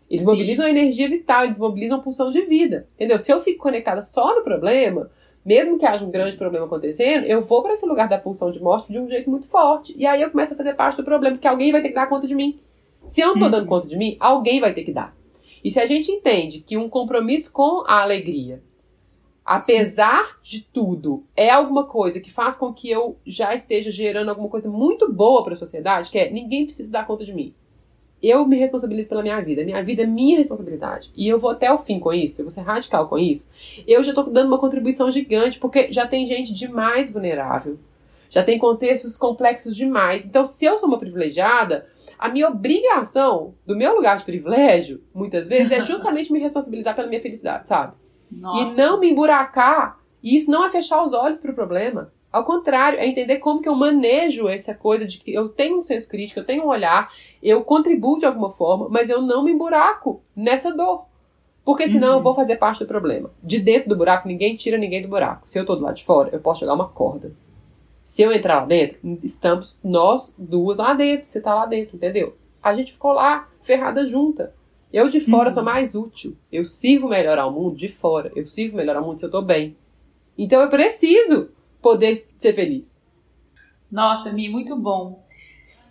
Eles 0.09 0.23
Sim. 0.23 0.31
mobilizam 0.31 0.65
a 0.65 0.69
energia 0.69 1.09
vital, 1.09 1.45
eles 1.45 1.57
mobilizam 1.57 1.97
a 1.97 2.01
pulsão 2.01 2.31
de 2.31 2.41
vida. 2.41 2.87
Entendeu? 2.95 3.17
Se 3.17 3.31
eu 3.31 3.39
fico 3.39 3.63
conectada 3.63 4.01
só 4.01 4.35
no 4.35 4.43
problema, 4.43 5.09
mesmo 5.45 5.77
que 5.77 5.85
haja 5.85 6.05
um 6.05 6.11
grande 6.11 6.35
problema 6.35 6.65
acontecendo, 6.65 7.25
eu 7.25 7.41
vou 7.41 7.61
para 7.61 7.73
esse 7.73 7.85
lugar 7.85 8.09
da 8.09 8.17
pulsão 8.17 8.51
de 8.51 8.59
morte 8.59 8.91
de 8.91 8.99
um 8.99 9.07
jeito 9.07 9.29
muito 9.29 9.45
forte. 9.45 9.93
E 9.97 10.05
aí 10.05 10.21
eu 10.21 10.31
começo 10.31 10.53
a 10.53 10.57
fazer 10.57 10.73
parte 10.73 10.97
do 10.97 11.03
problema, 11.03 11.35
porque 11.35 11.47
alguém 11.47 11.71
vai 11.71 11.81
ter 11.81 11.89
que 11.89 11.95
dar 11.95 12.07
conta 12.07 12.27
de 12.27 12.35
mim. 12.35 12.59
Se 13.05 13.21
eu 13.21 13.35
não 13.35 13.45
uhum. 13.45 13.51
dando 13.51 13.67
conta 13.67 13.87
de 13.87 13.95
mim, 13.95 14.17
alguém 14.19 14.59
vai 14.59 14.73
ter 14.73 14.83
que 14.83 14.91
dar. 14.91 15.15
E 15.63 15.69
se 15.69 15.79
a 15.79 15.85
gente 15.85 16.11
entende 16.11 16.59
que 16.59 16.77
um 16.77 16.89
compromisso 16.89 17.51
com 17.51 17.83
a 17.87 18.01
alegria 18.01 18.61
apesar 19.45 20.39
de 20.41 20.61
tudo, 20.61 21.23
é 21.35 21.51
alguma 21.51 21.85
coisa 21.85 22.19
que 22.19 22.31
faz 22.31 22.57
com 22.57 22.73
que 22.73 22.89
eu 22.89 23.15
já 23.23 23.53
esteja 23.53 23.91
gerando 23.91 24.29
alguma 24.29 24.49
coisa 24.49 24.67
muito 24.67 25.11
boa 25.13 25.43
para 25.43 25.53
a 25.53 25.57
sociedade, 25.57 26.09
que 26.09 26.17
é 26.17 26.31
ninguém 26.31 26.65
precisa 26.65 26.91
dar 26.91 27.05
conta 27.05 27.23
de 27.23 27.33
mim. 27.33 27.53
Eu 28.21 28.45
me 28.47 28.57
responsabilizo 28.57 29.09
pela 29.09 29.21
minha 29.21 29.39
vida. 29.41 29.63
Minha 29.63 29.83
vida 29.83 30.03
é 30.03 30.05
minha 30.05 30.37
responsabilidade. 30.37 31.11
E 31.15 31.27
eu 31.27 31.39
vou 31.39 31.51
até 31.51 31.71
o 31.71 31.77
fim 31.77 31.99
com 31.99 32.13
isso, 32.13 32.41
eu 32.41 32.45
vou 32.45 32.51
ser 32.51 32.61
radical 32.61 33.07
com 33.07 33.17
isso. 33.17 33.49
Eu 33.87 34.01
já 34.03 34.11
estou 34.11 34.23
dando 34.25 34.47
uma 34.47 34.57
contribuição 34.57 35.11
gigante, 35.11 35.59
porque 35.59 35.91
já 35.91 36.07
tem 36.07 36.25
gente 36.25 36.53
demais 36.53 37.11
vulnerável. 37.11 37.77
Já 38.29 38.43
tem 38.43 38.57
contextos 38.59 39.15
complexos 39.15 39.75
demais. 39.75 40.25
Então, 40.25 40.43
se 40.43 40.65
eu 40.65 40.77
sou 40.77 40.89
uma 40.89 40.99
privilegiada, 40.99 41.87
a 42.19 42.27
minha 42.27 42.49
obrigação, 42.49 43.53
do 43.65 43.77
meu 43.77 43.95
lugar 43.95 44.17
de 44.17 44.25
privilégio, 44.25 45.01
muitas 45.13 45.47
vezes, 45.47 45.71
é 45.71 45.81
justamente 45.81 46.31
me 46.33 46.39
responsabilizar 46.39 46.95
pela 46.95 47.07
minha 47.07 47.21
felicidade, 47.21 47.69
sabe? 47.69 47.93
Nossa. 48.31 48.73
E 48.73 48.75
não 48.75 48.99
me 48.99 49.09
emburacar. 49.09 49.99
E 50.21 50.35
isso 50.35 50.49
não 50.49 50.65
é 50.65 50.69
fechar 50.69 51.01
os 51.03 51.13
olhos 51.13 51.39
para 51.39 51.51
o 51.51 51.55
problema. 51.55 52.11
Ao 52.35 52.43
contrário, 52.43 52.99
é 52.99 53.07
entender 53.07 53.37
como 53.37 53.61
que 53.61 53.69
eu 53.69 53.75
manejo 53.75 54.49
essa 54.49 54.73
coisa 54.73 55.07
de 55.07 55.19
que 55.19 55.33
eu 55.33 55.47
tenho 55.47 55.79
um 55.79 55.81
senso 55.81 56.05
crítico, 56.05 56.41
eu 56.41 56.45
tenho 56.45 56.65
um 56.65 56.67
olhar, 56.67 57.09
eu 57.41 57.63
contribuo 57.63 58.17
de 58.17 58.25
alguma 58.25 58.51
forma, 58.51 58.89
mas 58.89 59.09
eu 59.09 59.21
não 59.21 59.41
me 59.41 59.53
emburaco 59.53 60.21
nessa 60.35 60.69
dor. 60.75 61.05
Porque 61.63 61.87
senão 61.87 62.09
uhum. 62.09 62.13
eu 62.15 62.21
vou 62.21 62.35
fazer 62.35 62.57
parte 62.57 62.79
do 62.79 62.87
problema. 62.87 63.31
De 63.41 63.57
dentro 63.57 63.87
do 63.87 63.95
buraco, 63.95 64.27
ninguém 64.27 64.57
tira 64.57 64.77
ninguém 64.77 65.01
do 65.01 65.07
buraco. 65.07 65.47
Se 65.47 65.57
eu 65.57 65.65
tô 65.65 65.77
do 65.77 65.83
lado 65.83 65.95
de 65.95 66.03
fora, 66.03 66.29
eu 66.33 66.41
posso 66.41 66.59
jogar 66.59 66.73
uma 66.73 66.89
corda. 66.89 67.31
Se 68.03 68.21
eu 68.21 68.33
entrar 68.33 68.59
lá 68.59 68.65
dentro, 68.65 68.97
estamos 69.23 69.79
nós 69.81 70.35
duas 70.37 70.77
lá 70.77 70.93
dentro. 70.93 71.25
Você 71.25 71.39
tá 71.39 71.55
lá 71.55 71.65
dentro, 71.65 71.95
entendeu? 71.95 72.35
A 72.61 72.73
gente 72.73 72.91
ficou 72.91 73.13
lá, 73.13 73.47
ferrada 73.61 74.05
junta. 74.05 74.53
Eu 74.91 75.07
de 75.07 75.21
fora 75.21 75.47
uhum. 75.47 75.55
sou 75.55 75.63
mais 75.63 75.95
útil. 75.95 76.35
Eu 76.51 76.65
sirvo 76.65 77.07
melhor 77.07 77.39
ao 77.39 77.49
mundo 77.49 77.77
de 77.77 77.87
fora. 77.87 78.29
Eu 78.35 78.45
sirvo 78.45 78.75
melhor 78.75 78.97
ao 78.97 79.05
mundo 79.05 79.19
se 79.19 79.25
eu 79.25 79.31
tô 79.31 79.41
bem. 79.41 79.77
Então 80.37 80.61
eu 80.61 80.69
preciso 80.69 81.54
poder 81.85 82.25
ser 82.39 82.53
feliz. 82.53 82.91
Nossa, 83.91 84.33
Mi, 84.33 84.49
muito 84.49 84.75
bom. 84.75 85.23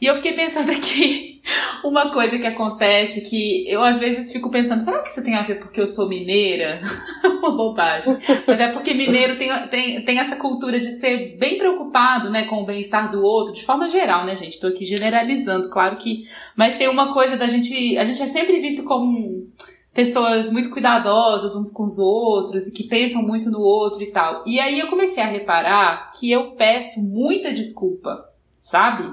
E 0.00 0.06
eu 0.06 0.16
fiquei 0.16 0.32
pensando 0.32 0.72
aqui 0.72 1.40
uma 1.84 2.10
coisa 2.12 2.36
que 2.36 2.46
acontece 2.48 3.20
que 3.20 3.64
eu 3.70 3.80
às 3.80 4.00
vezes 4.00 4.32
fico 4.32 4.50
pensando, 4.50 4.80
será 4.80 5.00
que 5.02 5.10
isso 5.10 5.22
tem 5.22 5.36
a 5.36 5.42
ver 5.42 5.60
porque 5.60 5.80
eu 5.80 5.86
sou 5.86 6.08
mineira? 6.08 6.80
uma 7.24 7.56
bobagem. 7.56 8.16
Mas 8.44 8.58
é 8.58 8.72
porque 8.72 8.92
mineiro 8.92 9.38
tem, 9.38 9.50
tem, 9.68 10.04
tem 10.04 10.18
essa 10.18 10.34
cultura 10.34 10.80
de 10.80 10.90
ser 10.90 11.36
bem 11.38 11.58
preocupado, 11.58 12.28
né, 12.28 12.46
com 12.46 12.62
o 12.62 12.66
bem-estar 12.66 13.12
do 13.12 13.22
outro, 13.22 13.54
de 13.54 13.62
forma 13.62 13.88
geral, 13.88 14.26
né, 14.26 14.34
gente? 14.34 14.58
Tô 14.58 14.66
aqui 14.66 14.84
generalizando, 14.84 15.70
claro 15.70 15.94
que. 15.94 16.24
Mas 16.56 16.76
tem 16.76 16.88
uma 16.88 17.14
coisa 17.14 17.36
da 17.36 17.46
gente. 17.46 17.96
A 17.98 18.04
gente 18.04 18.20
é 18.20 18.26
sempre 18.26 18.58
visto 18.58 18.82
como 18.82 19.48
pessoas 19.94 20.50
muito 20.50 20.70
cuidadosas 20.70 21.54
uns 21.54 21.70
com 21.70 21.84
os 21.84 21.98
outros 22.00 22.66
e 22.66 22.72
que 22.72 22.82
pensam 22.82 23.22
muito 23.22 23.50
no 23.50 23.60
outro 23.60 24.02
e 24.02 24.10
tal. 24.10 24.42
E 24.44 24.58
aí 24.58 24.80
eu 24.80 24.88
comecei 24.88 25.22
a 25.22 25.28
reparar 25.28 26.10
que 26.10 26.30
eu 26.30 26.50
peço 26.52 27.00
muita 27.00 27.54
desculpa, 27.54 28.28
sabe? 28.58 29.08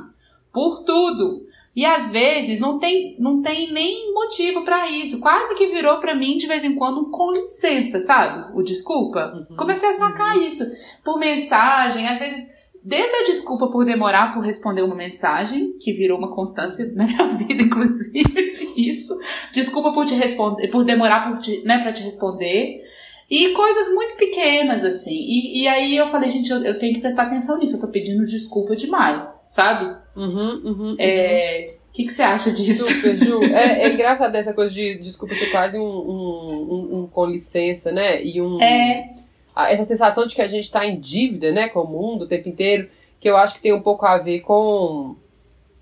Por 0.51 0.83
tudo. 0.83 1.45
E 1.73 1.85
às 1.85 2.11
vezes 2.11 2.59
não 2.59 2.79
tem, 2.79 3.15
não 3.17 3.41
tem 3.41 3.71
nem 3.71 4.13
motivo 4.13 4.63
para 4.63 4.89
isso. 4.89 5.21
Quase 5.21 5.55
que 5.55 5.67
virou 5.67 5.99
para 5.99 6.15
mim 6.15 6.35
de 6.35 6.47
vez 6.47 6.65
em 6.65 6.75
quando 6.75 6.99
um 6.99 7.11
com 7.11 7.31
licença, 7.31 8.01
sabe? 8.01 8.51
O 8.57 8.63
desculpa. 8.63 9.45
Uhum, 9.49 9.55
Comecei 9.55 9.87
a 9.87 9.93
sacar 9.93 10.35
uhum. 10.35 10.41
isso 10.41 10.65
por 11.03 11.17
mensagem, 11.17 12.07
às 12.09 12.19
vezes 12.19 12.60
desde 12.83 13.15
a 13.15 13.23
desculpa 13.23 13.67
por 13.67 13.85
demorar 13.85 14.33
por 14.33 14.43
responder 14.43 14.81
uma 14.81 14.95
mensagem, 14.95 15.73
que 15.79 15.93
virou 15.93 16.17
uma 16.17 16.33
constância 16.33 16.91
na 16.93 17.05
minha 17.05 17.27
vida, 17.37 17.63
inclusive, 17.63 18.73
isso. 18.75 19.17
Desculpa 19.53 19.93
por 19.93 20.05
te 20.05 20.15
responder, 20.15 20.67
por 20.69 20.83
demorar 20.83 21.29
por 21.29 21.39
te, 21.39 21.61
né, 21.63 21.79
para 21.79 21.93
te 21.93 22.03
responder. 22.03 22.83
E 23.29 23.53
coisas 23.53 23.93
muito 23.93 24.15
pequenas, 24.17 24.83
assim. 24.83 25.15
E, 25.15 25.61
e 25.61 25.67
aí 25.67 25.95
eu 25.95 26.05
falei, 26.05 26.29
gente, 26.29 26.51
eu, 26.51 26.61
eu, 26.65 26.77
tenho 26.77 26.95
que 26.95 26.99
prestar 26.99 27.23
atenção 27.23 27.57
nisso. 27.57 27.77
Eu 27.77 27.81
tô 27.81 27.87
pedindo 27.87 28.25
desculpa 28.25 28.75
demais, 28.75 29.47
sabe? 29.49 29.95
Uhum, 30.17 30.61
uhum. 30.65 30.95
É. 30.99 31.67
Uhum. 31.69 31.81
O 31.91 31.93
que, 31.93 32.05
que 32.05 32.11
você 32.13 32.21
acha 32.21 32.51
disso? 32.51 32.87
Super, 32.87 33.17
Ju. 33.17 33.43
É, 33.53 33.83
é 33.83 33.93
engraçado 33.93 34.33
essa 34.35 34.53
coisa 34.53 34.73
de 34.73 34.99
desculpa 34.99 35.35
ser 35.35 35.51
quase 35.51 35.77
um, 35.77 35.83
um, 35.83 36.67
um, 36.69 36.99
um 36.99 37.07
com 37.07 37.25
licença, 37.25 37.91
né? 37.91 38.23
E 38.23 38.41
um. 38.41 38.61
É. 38.61 39.20
Essa 39.55 39.85
sensação 39.85 40.25
de 40.25 40.33
que 40.33 40.41
a 40.41 40.47
gente 40.47 40.71
tá 40.71 40.85
em 40.85 40.99
dívida, 40.99 41.51
né, 41.51 41.69
com 41.69 41.81
o 41.81 41.87
mundo 41.87 42.23
o 42.23 42.27
tempo 42.27 42.47
inteiro, 42.47 42.89
que 43.19 43.29
eu 43.29 43.37
acho 43.37 43.55
que 43.55 43.61
tem 43.61 43.73
um 43.73 43.81
pouco 43.81 44.05
a 44.05 44.17
ver 44.17 44.41
com 44.41 45.15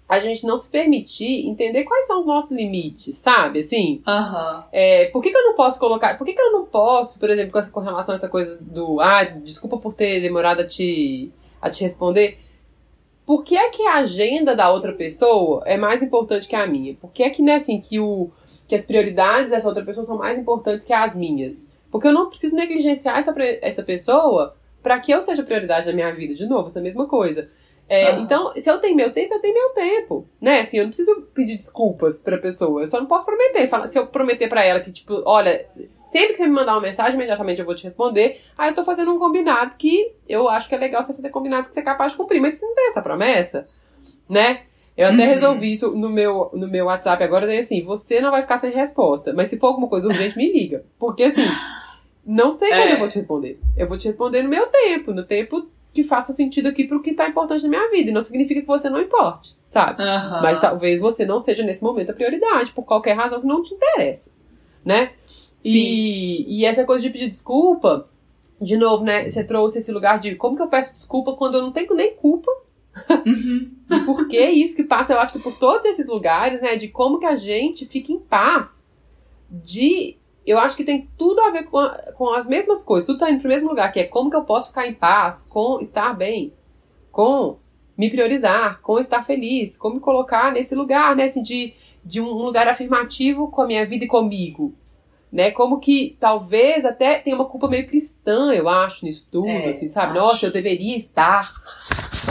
a 0.09 0.19
gente 0.19 0.43
não 0.43 0.57
se 0.57 0.67
permitir 0.67 1.47
entender 1.47 1.83
quais 1.83 2.07
são 2.07 2.19
os 2.19 2.25
nossos 2.25 2.49
limites, 2.49 3.15
sabe? 3.15 3.59
Assim. 3.59 4.01
Uhum. 4.07 4.63
É, 4.71 5.05
por 5.11 5.21
que, 5.21 5.29
que 5.29 5.37
eu 5.37 5.45
não 5.45 5.55
posso 5.55 5.79
colocar. 5.79 6.17
Por 6.17 6.25
que, 6.25 6.33
que 6.33 6.41
eu 6.41 6.51
não 6.51 6.65
posso, 6.65 7.19
por 7.19 7.29
exemplo, 7.29 7.51
com, 7.51 7.59
essa, 7.59 7.69
com 7.69 7.79
relação 7.79 8.13
a 8.13 8.17
essa 8.17 8.27
coisa 8.27 8.57
do. 8.59 8.99
Ah, 8.99 9.23
desculpa 9.23 9.77
por 9.77 9.93
ter 9.93 10.19
demorado 10.19 10.61
a 10.61 10.67
te, 10.67 11.31
a 11.61 11.69
te 11.69 11.83
responder. 11.83 12.39
Por 13.23 13.43
que 13.43 13.55
é 13.55 13.69
que 13.69 13.85
a 13.85 13.97
agenda 13.97 14.55
da 14.55 14.71
outra 14.71 14.93
pessoa 14.93 15.61
é 15.67 15.77
mais 15.77 16.01
importante 16.01 16.47
que 16.47 16.55
a 16.55 16.65
minha? 16.65 16.95
Por 16.95 17.11
que 17.11 17.21
é 17.21 17.29
que, 17.29 17.43
né, 17.43 17.57
assim, 17.57 17.79
que, 17.79 17.99
o, 17.99 18.31
que 18.67 18.73
as 18.73 18.83
prioridades 18.83 19.51
dessa 19.51 19.67
outra 19.67 19.85
pessoa 19.85 20.03
são 20.07 20.17
mais 20.17 20.39
importantes 20.39 20.87
que 20.87 20.93
as 20.93 21.15
minhas? 21.15 21.68
Porque 21.91 22.07
eu 22.07 22.13
não 22.13 22.29
preciso 22.29 22.55
negligenciar 22.55 23.17
essa, 23.17 23.33
essa 23.61 23.83
pessoa 23.83 24.55
para 24.81 24.99
que 24.99 25.11
eu 25.11 25.21
seja 25.21 25.43
prioridade 25.43 25.87
na 25.87 25.93
minha 25.93 26.13
vida. 26.13 26.33
De 26.33 26.45
novo, 26.45 26.67
essa 26.67 26.81
mesma 26.81 27.07
coisa. 27.07 27.49
É, 27.89 28.13
uhum. 28.13 28.21
Então, 28.21 28.53
se 28.55 28.69
eu 28.69 28.77
tenho 28.77 28.95
meu 28.95 29.11
tempo, 29.11 29.33
eu 29.33 29.39
tenho 29.39 29.53
meu 29.55 29.69
tempo, 29.71 30.27
né? 30.39 30.59
Assim, 30.59 30.77
eu 30.77 30.83
não 30.83 30.89
preciso 30.89 31.23
pedir 31.33 31.55
desculpas 31.55 32.21
pra 32.21 32.37
pessoa, 32.37 32.81
eu 32.81 32.87
só 32.87 32.99
não 32.99 33.07
posso 33.07 33.25
prometer. 33.25 33.67
se 33.87 33.97
eu 33.97 34.05
prometer 34.05 34.47
pra 34.47 34.63
ela 34.63 34.79
que, 34.79 34.91
tipo, 34.91 35.23
olha, 35.25 35.65
sempre 35.95 36.33
que 36.33 36.35
você 36.35 36.45
me 36.45 36.53
mandar 36.53 36.73
uma 36.73 36.81
mensagem, 36.81 37.15
imediatamente 37.15 37.59
eu 37.59 37.65
vou 37.65 37.73
te 37.73 37.83
responder, 37.83 38.41
aí 38.55 38.69
eu 38.69 38.75
tô 38.75 38.85
fazendo 38.85 39.11
um 39.11 39.17
combinado 39.17 39.75
que 39.75 40.13
eu 40.27 40.47
acho 40.47 40.69
que 40.69 40.75
é 40.75 40.77
legal 40.77 41.01
você 41.01 41.15
fazer 41.15 41.31
combinados 41.31 41.67
que 41.67 41.73
você 41.73 41.79
é 41.79 41.83
capaz 41.83 42.11
de 42.11 42.17
cumprir. 42.19 42.39
Mas 42.39 42.53
se 42.55 42.65
não 42.65 42.75
tem 42.75 42.89
essa 42.89 43.01
promessa, 43.01 43.67
né? 44.29 44.61
Eu 44.99 45.07
até 45.07 45.23
uhum. 45.23 45.29
resolvi 45.29 45.71
isso 45.71 45.91
no 45.95 46.09
meu, 46.09 46.49
no 46.51 46.67
meu 46.67 46.87
WhatsApp 46.87 47.23
agora, 47.23 47.47
daí 47.47 47.59
assim, 47.59 47.81
você 47.85 48.19
não 48.19 48.31
vai 48.31 48.41
ficar 48.41 48.59
sem 48.59 48.69
resposta, 48.69 49.31
mas 49.31 49.47
se 49.47 49.57
for 49.57 49.67
alguma 49.67 49.87
coisa 49.87 50.09
urgente, 50.09 50.37
me 50.37 50.51
liga. 50.51 50.83
Porque 50.99 51.23
assim, 51.23 51.45
não 52.27 52.51
sei 52.51 52.67
quando 52.67 52.81
é. 52.81 52.93
eu 52.95 52.99
vou 52.99 53.07
te 53.07 53.15
responder. 53.15 53.57
Eu 53.77 53.87
vou 53.87 53.97
te 53.97 54.09
responder 54.09 54.43
no 54.43 54.49
meu 54.49 54.67
tempo, 54.67 55.13
no 55.13 55.23
tempo 55.23 55.69
que 55.93 56.03
faça 56.03 56.33
sentido 56.33 56.67
aqui 56.67 56.83
pro 56.85 57.01
que 57.01 57.13
tá 57.13 57.29
importante 57.29 57.63
na 57.63 57.69
minha 57.69 57.89
vida. 57.89 58.09
E 58.09 58.13
não 58.13 58.21
significa 58.21 58.59
que 58.59 58.67
você 58.67 58.89
não 58.89 58.99
importe, 58.99 59.55
sabe? 59.67 60.03
Uhum. 60.03 60.41
Mas 60.41 60.59
talvez 60.59 60.99
você 60.99 61.25
não 61.25 61.39
seja 61.39 61.63
nesse 61.63 61.81
momento 61.81 62.09
a 62.09 62.13
prioridade, 62.13 62.73
por 62.73 62.83
qualquer 62.83 63.13
razão 63.13 63.39
que 63.39 63.47
não 63.47 63.63
te 63.63 63.73
interessa, 63.73 64.29
né? 64.83 65.13
Sim. 65.25 65.69
E, 65.77 66.59
e 66.59 66.65
essa 66.65 66.83
coisa 66.83 67.01
de 67.01 67.09
pedir 67.09 67.29
desculpa, 67.29 68.09
de 68.59 68.75
novo, 68.75 69.05
né? 69.05 69.29
Você 69.29 69.45
trouxe 69.45 69.79
esse 69.79 69.93
lugar 69.93 70.19
de 70.19 70.35
como 70.35 70.57
que 70.57 70.61
eu 70.61 70.67
peço 70.67 70.91
desculpa 70.91 71.37
quando 71.37 71.55
eu 71.55 71.61
não 71.61 71.71
tenho 71.71 71.95
nem 71.95 72.13
culpa, 72.15 72.51
Uhum. 73.25 73.71
e 73.89 73.99
por 74.01 74.27
que 74.27 74.49
isso 74.49 74.75
que 74.75 74.83
passa, 74.83 75.13
eu 75.13 75.19
acho 75.19 75.33
que 75.33 75.39
por 75.39 75.57
todos 75.57 75.85
esses 75.85 76.07
lugares, 76.07 76.61
né? 76.61 76.75
De 76.75 76.87
como 76.87 77.19
que 77.19 77.25
a 77.25 77.35
gente 77.35 77.85
fica 77.85 78.11
em 78.11 78.19
paz. 78.19 78.83
De. 79.65 80.17
Eu 80.45 80.57
acho 80.57 80.75
que 80.75 80.83
tem 80.83 81.07
tudo 81.17 81.41
a 81.41 81.51
ver 81.51 81.69
com, 81.69 81.77
a, 81.77 81.95
com 82.17 82.33
as 82.33 82.47
mesmas 82.47 82.83
coisas. 82.83 83.05
Tudo 83.05 83.19
tá 83.19 83.29
indo 83.29 83.39
pro 83.39 83.49
mesmo 83.49 83.69
lugar, 83.69 83.91
que 83.91 83.99
é 83.99 84.05
como 84.05 84.29
que 84.29 84.35
eu 84.35 84.43
posso 84.43 84.69
ficar 84.69 84.87
em 84.87 84.93
paz 84.93 85.45
com 85.47 85.79
estar 85.79 86.13
bem, 86.13 86.53
com 87.11 87.57
me 87.97 88.09
priorizar, 88.09 88.81
com 88.81 88.97
estar 88.97 89.23
feliz, 89.23 89.77
como 89.77 89.95
me 89.95 90.01
colocar 90.01 90.51
nesse 90.51 90.73
lugar, 90.73 91.15
né? 91.15 91.25
Assim, 91.25 91.43
de, 91.43 91.73
de 92.03 92.19
um 92.21 92.31
lugar 92.31 92.67
afirmativo 92.67 93.49
com 93.51 93.61
a 93.61 93.67
minha 93.67 93.85
vida 93.85 94.05
e 94.05 94.07
comigo 94.07 94.73
né? 95.31 95.51
Como 95.51 95.79
que 95.79 96.17
talvez 96.19 96.85
até 96.85 97.19
tenha 97.19 97.35
uma 97.35 97.45
culpa 97.45 97.67
meio 97.67 97.87
cristã, 97.87 98.51
eu 98.51 98.67
acho, 98.67 99.05
nisso 99.05 99.27
tudo, 99.31 99.47
é, 99.47 99.69
assim, 99.69 99.87
sabe? 99.87 100.17
Acho. 100.17 100.27
Nossa, 100.27 100.45
eu 100.47 100.51
deveria 100.51 100.95
estar, 100.95 101.49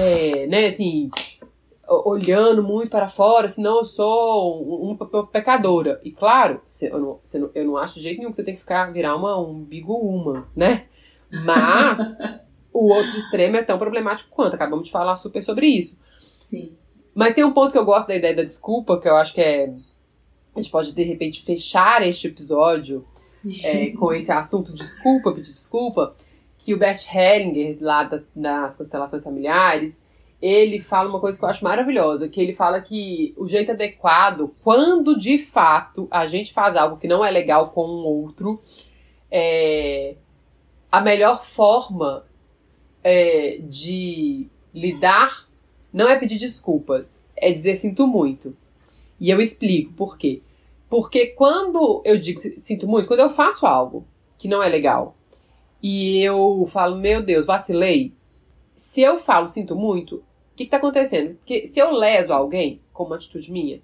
é, 0.00 0.46
né, 0.46 0.66
assim, 0.66 1.10
olhando 1.86 2.62
muito 2.62 2.90
para 2.90 3.08
fora, 3.08 3.48
senão 3.48 3.78
eu 3.78 3.84
sou 3.84 4.62
uma 4.62 5.26
pecadora. 5.26 6.00
E 6.04 6.10
claro, 6.10 6.60
eu 6.82 6.98
não, 6.98 7.20
eu 7.54 7.64
não 7.64 7.76
acho 7.76 7.94
de 7.94 8.02
jeito 8.02 8.18
nenhum 8.18 8.30
que 8.30 8.36
você 8.36 8.44
tem 8.44 8.54
que 8.54 8.60
ficar, 8.60 8.92
virar 8.92 9.16
uma 9.16 9.38
umbigo 9.38 9.94
uma, 9.94 10.48
né? 10.54 10.86
Mas 11.44 11.98
o 12.72 12.92
outro 12.92 13.16
extremo 13.16 13.56
é 13.56 13.62
tão 13.62 13.78
problemático 13.78 14.30
quanto. 14.30 14.54
Acabamos 14.54 14.86
de 14.86 14.90
falar 14.90 15.16
super 15.16 15.42
sobre 15.42 15.66
isso. 15.66 15.98
Sim. 16.18 16.76
Mas 17.14 17.34
tem 17.34 17.44
um 17.44 17.52
ponto 17.52 17.72
que 17.72 17.78
eu 17.78 17.84
gosto 17.84 18.08
da 18.08 18.16
ideia 18.16 18.36
da 18.36 18.44
desculpa, 18.44 19.00
que 19.00 19.08
eu 19.08 19.16
acho 19.16 19.34
que 19.34 19.40
é 19.40 19.74
a 20.58 20.60
gente 20.60 20.72
pode, 20.72 20.92
de 20.92 21.02
repente, 21.04 21.42
fechar 21.42 22.06
este 22.06 22.26
episódio 22.26 23.04
é, 23.64 23.92
com 23.92 24.12
esse 24.12 24.32
assunto, 24.32 24.72
desculpa, 24.72 25.32
pedir 25.32 25.50
desculpa, 25.52 26.16
que 26.58 26.74
o 26.74 26.78
Bert 26.78 27.06
Hellinger, 27.14 27.78
lá 27.80 28.02
da, 28.02 28.20
das 28.34 28.76
constelações 28.76 29.22
familiares, 29.22 30.02
ele 30.42 30.78
fala 30.78 31.08
uma 31.08 31.20
coisa 31.20 31.38
que 31.38 31.44
eu 31.44 31.48
acho 31.48 31.64
maravilhosa, 31.64 32.28
que 32.28 32.40
ele 32.40 32.52
fala 32.52 32.80
que 32.80 33.34
o 33.36 33.48
jeito 33.48 33.72
adequado, 33.72 34.52
quando 34.62 35.18
de 35.18 35.38
fato 35.38 36.06
a 36.10 36.26
gente 36.26 36.52
faz 36.52 36.76
algo 36.76 36.96
que 36.96 37.08
não 37.08 37.24
é 37.24 37.30
legal 37.30 37.70
com 37.70 37.86
um 37.86 38.04
outro, 38.04 38.60
é, 39.30 40.14
a 40.90 41.00
melhor 41.00 41.42
forma 41.42 42.24
é, 43.02 43.58
de 43.62 44.46
lidar 44.72 45.48
não 45.92 46.08
é 46.08 46.18
pedir 46.18 46.38
desculpas, 46.38 47.20
é 47.36 47.52
dizer 47.52 47.74
sinto 47.74 48.06
muito. 48.06 48.56
E 49.20 49.30
eu 49.30 49.40
explico 49.40 49.92
por 49.94 50.16
quê. 50.16 50.42
Porque 50.88 51.26
quando 51.26 52.00
eu 52.04 52.18
digo 52.18 52.38
sinto 52.38 52.86
muito, 52.86 53.08
quando 53.08 53.20
eu 53.20 53.30
faço 53.30 53.66
algo 53.66 54.06
que 54.38 54.48
não 54.48 54.62
é 54.62 54.68
legal 54.68 55.17
e 55.82 56.20
eu 56.22 56.68
falo, 56.72 56.96
meu 56.96 57.22
Deus, 57.22 57.46
vacilei, 57.46 58.12
se 58.74 59.00
eu 59.00 59.18
falo 59.18 59.48
sinto 59.48 59.74
muito, 59.74 60.16
o 60.16 60.22
que 60.56 60.64
está 60.64 60.76
acontecendo? 60.76 61.34
Porque 61.36 61.66
se 61.66 61.80
eu 61.80 61.92
leso 61.92 62.32
alguém 62.32 62.80
com 62.92 63.04
uma 63.04 63.16
atitude 63.16 63.50
minha, 63.50 63.80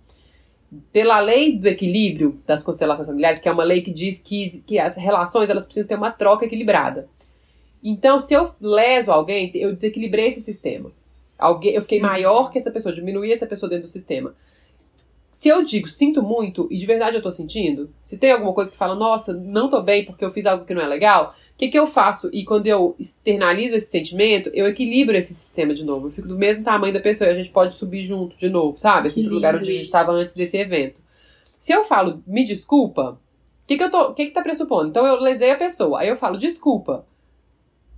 pela 0.93 1.21
lei 1.21 1.57
do 1.57 1.69
equilíbrio 1.69 2.41
das 2.47 2.63
constelações 2.63 3.07
familiares, 3.07 3.39
que 3.39 3.49
é 3.49 3.53
uma 3.53 3.65
lei 3.65 3.83
que 3.83 3.93
diz 3.93 4.19
que, 4.19 4.63
que 4.67 4.79
as 4.79 4.97
relações 4.97 5.49
elas 5.49 5.65
precisam 5.65 5.89
ter 5.89 5.97
uma 5.97 6.11
troca 6.11 6.45
equilibrada. 6.45 7.09
Então, 7.83 8.19
se 8.19 8.35
eu 8.35 8.51
leso 8.61 9.13
alguém, 9.13 9.51
eu 9.55 9.73
desequilibrei 9.73 10.29
esse 10.29 10.41
sistema. 10.41 10.91
Alguém, 11.39 11.75
eu 11.75 11.83
fiquei 11.83 12.01
maior 12.01 12.51
que 12.51 12.59
essa 12.59 12.71
pessoa, 12.71 12.95
diminuí 12.95 13.33
essa 13.33 13.47
pessoa 13.47 13.69
dentro 13.69 13.87
do 13.87 13.91
sistema. 13.91 14.35
Se 15.31 15.49
eu 15.49 15.65
digo 15.65 15.89
sinto 15.89 16.23
muito 16.23 16.69
e 16.71 16.79
de 16.79 16.87
verdade 16.87 17.17
eu 17.17 17.23
tô 17.23 17.31
sentindo, 17.31 17.93
se 18.05 18.17
tem 18.17 18.31
alguma 18.31 18.55
coisa 18.55 18.71
que 18.71 18.77
fala, 18.77 18.95
nossa, 18.95 19.33
não 19.33 19.69
tô 19.69 19.83
bem 19.83 20.05
porque 20.05 20.25
eu 20.25 20.31
fiz 20.31 20.47
algo 20.47 20.65
que 20.65 20.73
não 20.73 20.81
é 20.81 20.87
legal, 20.87 21.35
o 21.55 21.57
que, 21.57 21.69
que 21.69 21.79
eu 21.79 21.87
faço? 21.87 22.29
E 22.33 22.45
quando 22.45 22.67
eu 22.67 22.97
externalizo 22.99 23.77
esse 23.77 23.89
sentimento, 23.89 24.51
eu 24.53 24.67
equilibro 24.67 25.17
esse 25.17 25.33
sistema 25.33 25.73
de 25.73 25.85
novo. 25.85 26.09
Eu 26.09 26.11
fico 26.11 26.27
do 26.27 26.37
mesmo 26.37 26.65
tamanho 26.65 26.93
da 26.93 26.99
pessoa 26.99 27.29
e 27.29 27.33
a 27.33 27.37
gente 27.37 27.51
pode 27.51 27.77
subir 27.77 28.05
junto 28.05 28.37
de 28.37 28.49
novo, 28.49 28.77
sabe? 28.77 29.07
Assim, 29.07 29.23
pro 29.23 29.35
lugar 29.35 29.55
onde 29.55 29.71
a 29.71 29.75
gente 29.75 29.87
estava 29.87 30.11
antes 30.11 30.35
desse 30.35 30.57
evento. 30.57 31.01
Se 31.57 31.73
eu 31.73 31.85
falo, 31.85 32.21
me 32.27 32.45
desculpa, 32.45 33.21
o 33.65 33.67
que, 33.69 33.79
que 33.79 33.85
eu 33.85 33.91
tô. 33.91 34.11
O 34.11 34.15
que, 34.15 34.27
que 34.27 34.33
tá 34.33 34.43
pressupondo? 34.43 34.89
Então 34.89 35.07
eu 35.07 35.21
lesei 35.21 35.53
a 35.53 35.57
pessoa. 35.57 36.01
Aí 36.01 36.09
eu 36.09 36.17
falo, 36.17 36.37
desculpa. 36.37 37.07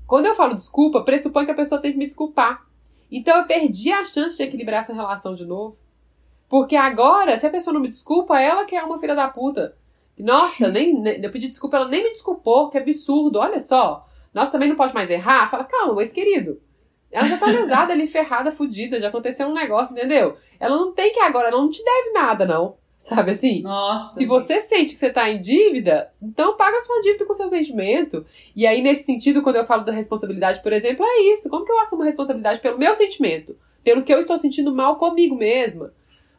Quando 0.06 0.26
eu 0.26 0.34
falo 0.34 0.54
desculpa, 0.54 1.02
pressupõe 1.02 1.46
que 1.46 1.50
a 1.50 1.56
pessoa 1.56 1.80
tem 1.80 1.92
que 1.92 1.98
me 1.98 2.06
desculpar. 2.06 2.64
Então 3.10 3.38
eu 3.38 3.46
perdi 3.46 3.90
a 3.90 4.04
chance 4.04 4.36
de 4.36 4.42
equilibrar 4.42 4.82
essa 4.82 4.92
relação 4.92 5.34
de 5.34 5.46
novo. 5.46 5.78
Porque 6.46 6.76
agora, 6.76 7.36
se 7.38 7.46
a 7.46 7.50
pessoa 7.50 7.72
não 7.72 7.80
me 7.80 7.88
desculpa, 7.88 8.38
ela 8.38 8.66
que 8.66 8.76
é 8.76 8.82
uma 8.82 9.00
filha 9.00 9.14
da 9.14 9.28
puta. 9.28 9.74
Nossa, 10.18 10.68
nem, 10.68 11.05
eu 11.22 11.31
pedi 11.31 11.48
desculpa, 11.48 11.76
ela 11.76 11.88
nem 11.88 12.02
me 12.02 12.11
desculpou, 12.11 12.70
que 12.70 12.79
absurdo, 12.79 13.38
olha 13.38 13.61
só. 13.61 14.07
Nossa, 14.33 14.52
também 14.52 14.68
não 14.68 14.76
pode 14.76 14.94
mais 14.94 15.11
errar? 15.11 15.50
Fala, 15.50 15.64
calma, 15.64 16.00
ex 16.02 16.12
querido. 16.12 16.61
Ela 17.11 17.29
já 17.29 17.38
tá 17.38 17.46
lesada 17.46 17.92
ali, 17.92 18.07
ferrada, 18.07 18.50
fudida, 18.50 19.00
já 19.00 19.09
aconteceu 19.09 19.46
um 19.46 19.55
negócio, 19.55 19.92
entendeu? 19.92 20.37
Ela 20.59 20.76
não 20.76 20.92
tem 20.92 21.12
que 21.12 21.20
agora, 21.20 21.48
ela 21.48 21.61
não 21.61 21.70
te 21.70 21.83
deve 21.83 22.11
nada, 22.11 22.44
não. 22.44 22.76
Sabe 22.98 23.31
assim? 23.31 23.62
Nossa. 23.62 24.18
Se 24.18 24.26
você 24.26 24.61
sente 24.62 24.92
que 24.92 24.98
você 24.98 25.11
tá 25.11 25.31
em 25.31 25.40
dívida, 25.40 26.11
então 26.20 26.57
paga 26.57 26.76
a 26.76 26.81
sua 26.81 27.00
dívida 27.02 27.24
com 27.24 27.33
o 27.33 27.37
seu 27.37 27.48
sentimento. 27.48 28.26
E 28.55 28.66
aí, 28.66 28.83
nesse 28.83 29.05
sentido, 29.05 29.42
quando 29.42 29.57
eu 29.57 29.64
falo 29.64 29.85
da 29.85 29.92
responsabilidade, 29.92 30.61
por 30.61 30.72
exemplo, 30.72 31.07
é 31.07 31.33
isso. 31.33 31.48
Como 31.48 31.64
que 31.64 31.70
eu 31.70 31.79
assumo 31.81 32.02
responsabilidade 32.02 32.59
pelo 32.59 32.79
meu 32.79 32.92
sentimento? 32.94 33.57
Pelo 33.85 34.02
que 34.02 34.12
eu 34.12 34.18
estou 34.18 34.37
sentindo 34.37 34.74
mal 34.74 34.96
comigo 34.96 35.37
mesma? 35.37 35.92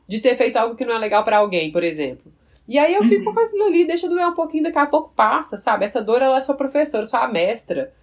de 0.07 0.21
ter 0.21 0.35
feito 0.35 0.55
algo 0.55 0.75
que 0.75 0.85
não 0.85 0.95
é 0.95 0.97
legal 0.97 1.23
para 1.23 1.37
alguém, 1.37 1.71
por 1.71 1.83
exemplo. 1.83 2.31
E 2.67 2.77
aí 2.77 2.93
eu 2.93 3.03
fico 3.03 3.29
uhum. 3.29 3.33
com 3.33 3.39
aquilo 3.39 3.63
ali, 3.63 3.87
deixa 3.87 4.09
doer 4.09 4.27
um 4.27 4.35
pouquinho, 4.35 4.63
daqui 4.63 4.77
a 4.77 4.85
pouco 4.85 5.13
passa, 5.15 5.57
sabe? 5.57 5.85
Essa 5.85 6.01
dor, 6.01 6.21
ela 6.21 6.37
é 6.37 6.41
sua 6.41 6.55
professora, 6.55 7.05
sua 7.05 7.27
mestra. 7.27 7.93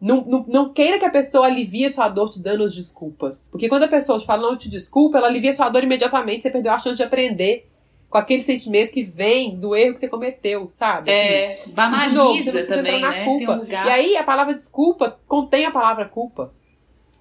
Não, 0.00 0.20
não, 0.22 0.44
não 0.48 0.72
queira 0.72 0.98
que 0.98 1.04
a 1.04 1.10
pessoa 1.10 1.46
alivie 1.46 1.84
a 1.84 1.88
sua 1.88 2.08
dor 2.08 2.30
te 2.30 2.40
dando 2.40 2.64
as 2.64 2.74
desculpas. 2.74 3.46
Porque 3.50 3.68
quando 3.68 3.84
a 3.84 3.88
pessoa 3.88 4.18
te 4.18 4.26
fala, 4.26 4.42
não, 4.42 4.56
te 4.56 4.68
desculpa, 4.68 5.18
ela 5.18 5.26
alivia 5.26 5.50
a 5.50 5.52
sua 5.52 5.68
dor 5.68 5.82
imediatamente, 5.82 6.42
você 6.42 6.50
perdeu 6.50 6.72
a 6.72 6.78
chance 6.78 6.96
de 6.96 7.02
aprender 7.02 7.68
com 8.12 8.18
aquele 8.18 8.42
sentimento 8.42 8.92
que 8.92 9.02
vem 9.02 9.58
do 9.58 9.74
erro 9.74 9.94
que 9.94 10.00
você 10.00 10.08
cometeu, 10.08 10.68
sabe? 10.68 11.10
É, 11.10 11.52
assim, 11.52 11.72
banaliza 11.72 12.52
novo, 12.52 12.66
também, 12.66 13.00
né? 13.00 13.24
Culpa. 13.24 13.52
Um 13.52 13.64
e 13.64 13.74
aí 13.74 14.16
a 14.16 14.22
palavra 14.22 14.54
desculpa 14.54 15.18
contém 15.26 15.64
a 15.64 15.70
palavra 15.70 16.04
culpa. 16.04 16.50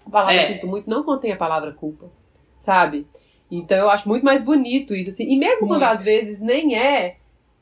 A 0.06 0.10
palavra 0.10 0.36
é. 0.36 0.42
sinto 0.42 0.68
muito 0.68 0.90
não 0.90 1.04
contém 1.04 1.32
a 1.32 1.38
palavra 1.38 1.72
culpa, 1.72 2.12
sabe? 2.58 3.08
Então 3.52 3.78
eu 3.78 3.90
acho 3.90 4.08
muito 4.08 4.24
mais 4.24 4.42
bonito 4.42 4.96
isso, 4.96 5.10
assim. 5.10 5.26
E 5.26 5.38
mesmo 5.38 5.68
muito. 5.68 5.74
quando 5.74 5.84
às 5.84 6.04
vezes 6.04 6.40
nem 6.40 6.78
é 6.78 7.16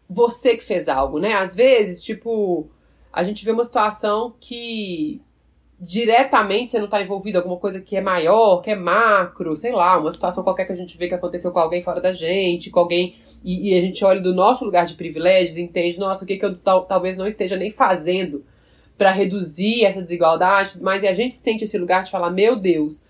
você 0.08 0.56
que 0.56 0.63
fez 0.63 0.88
algo, 0.88 1.19
né? 1.19 1.34
Às 1.34 1.56
vezes, 1.56 2.02
tipo, 2.02 2.69
a 3.12 3.23
gente 3.23 3.43
vê 3.43 3.52
uma 3.52 3.63
situação 3.63 4.34
que 4.39 5.21
diretamente 5.82 6.71
você 6.71 6.78
não 6.78 6.86
está 6.86 7.02
envolvido 7.02 7.38
em 7.38 7.41
alguma 7.41 7.58
coisa 7.58 7.80
que 7.80 7.95
é 7.95 8.02
maior, 8.02 8.62
que 8.62 8.69
é 8.69 8.75
macro, 8.75 9.56
sei 9.56 9.71
lá, 9.71 9.97
uma 9.97 10.12
situação 10.12 10.43
qualquer 10.43 10.65
que 10.65 10.73
a 10.73 10.75
gente 10.75 10.97
vê 10.97 11.08
que 11.08 11.13
aconteceu 11.13 11.52
com 11.52 11.60
alguém 11.60 11.82
fora 11.82 12.02
da 12.02 12.12
gente, 12.12 12.69
com 12.69 12.82
alguém, 12.82 13.15
e, 13.43 13.69
e 13.69 13.78
a 13.78 13.82
gente 13.82 14.04
olha 14.04 14.19
do 14.19 14.36
nosso 14.36 14.65
lugar 14.65 14.86
de 14.86 14.95
privilégios 14.95 15.58
e 15.58 15.62
entende, 15.62 15.97
nossa, 15.97 16.25
o 16.25 16.28
que, 16.28 16.38
que 16.38 16.45
eu 16.45 16.58
tal, 16.58 16.84
talvez 16.84 17.15
não 17.15 17.25
esteja 17.25 17.56
nem 17.56 17.71
fazendo 17.71 18.43
para 18.97 19.12
reduzir 19.12 19.86
essa 19.86 20.02
desigualdade, 20.02 20.73
mas 20.82 21.06
a 21.06 21.13
gente 21.13 21.36
sente 21.36 21.63
esse 21.63 21.78
lugar 21.78 22.04
de 22.04 22.12
falar, 22.12 22.30
meu 22.30 22.58
Deus, 22.58 23.06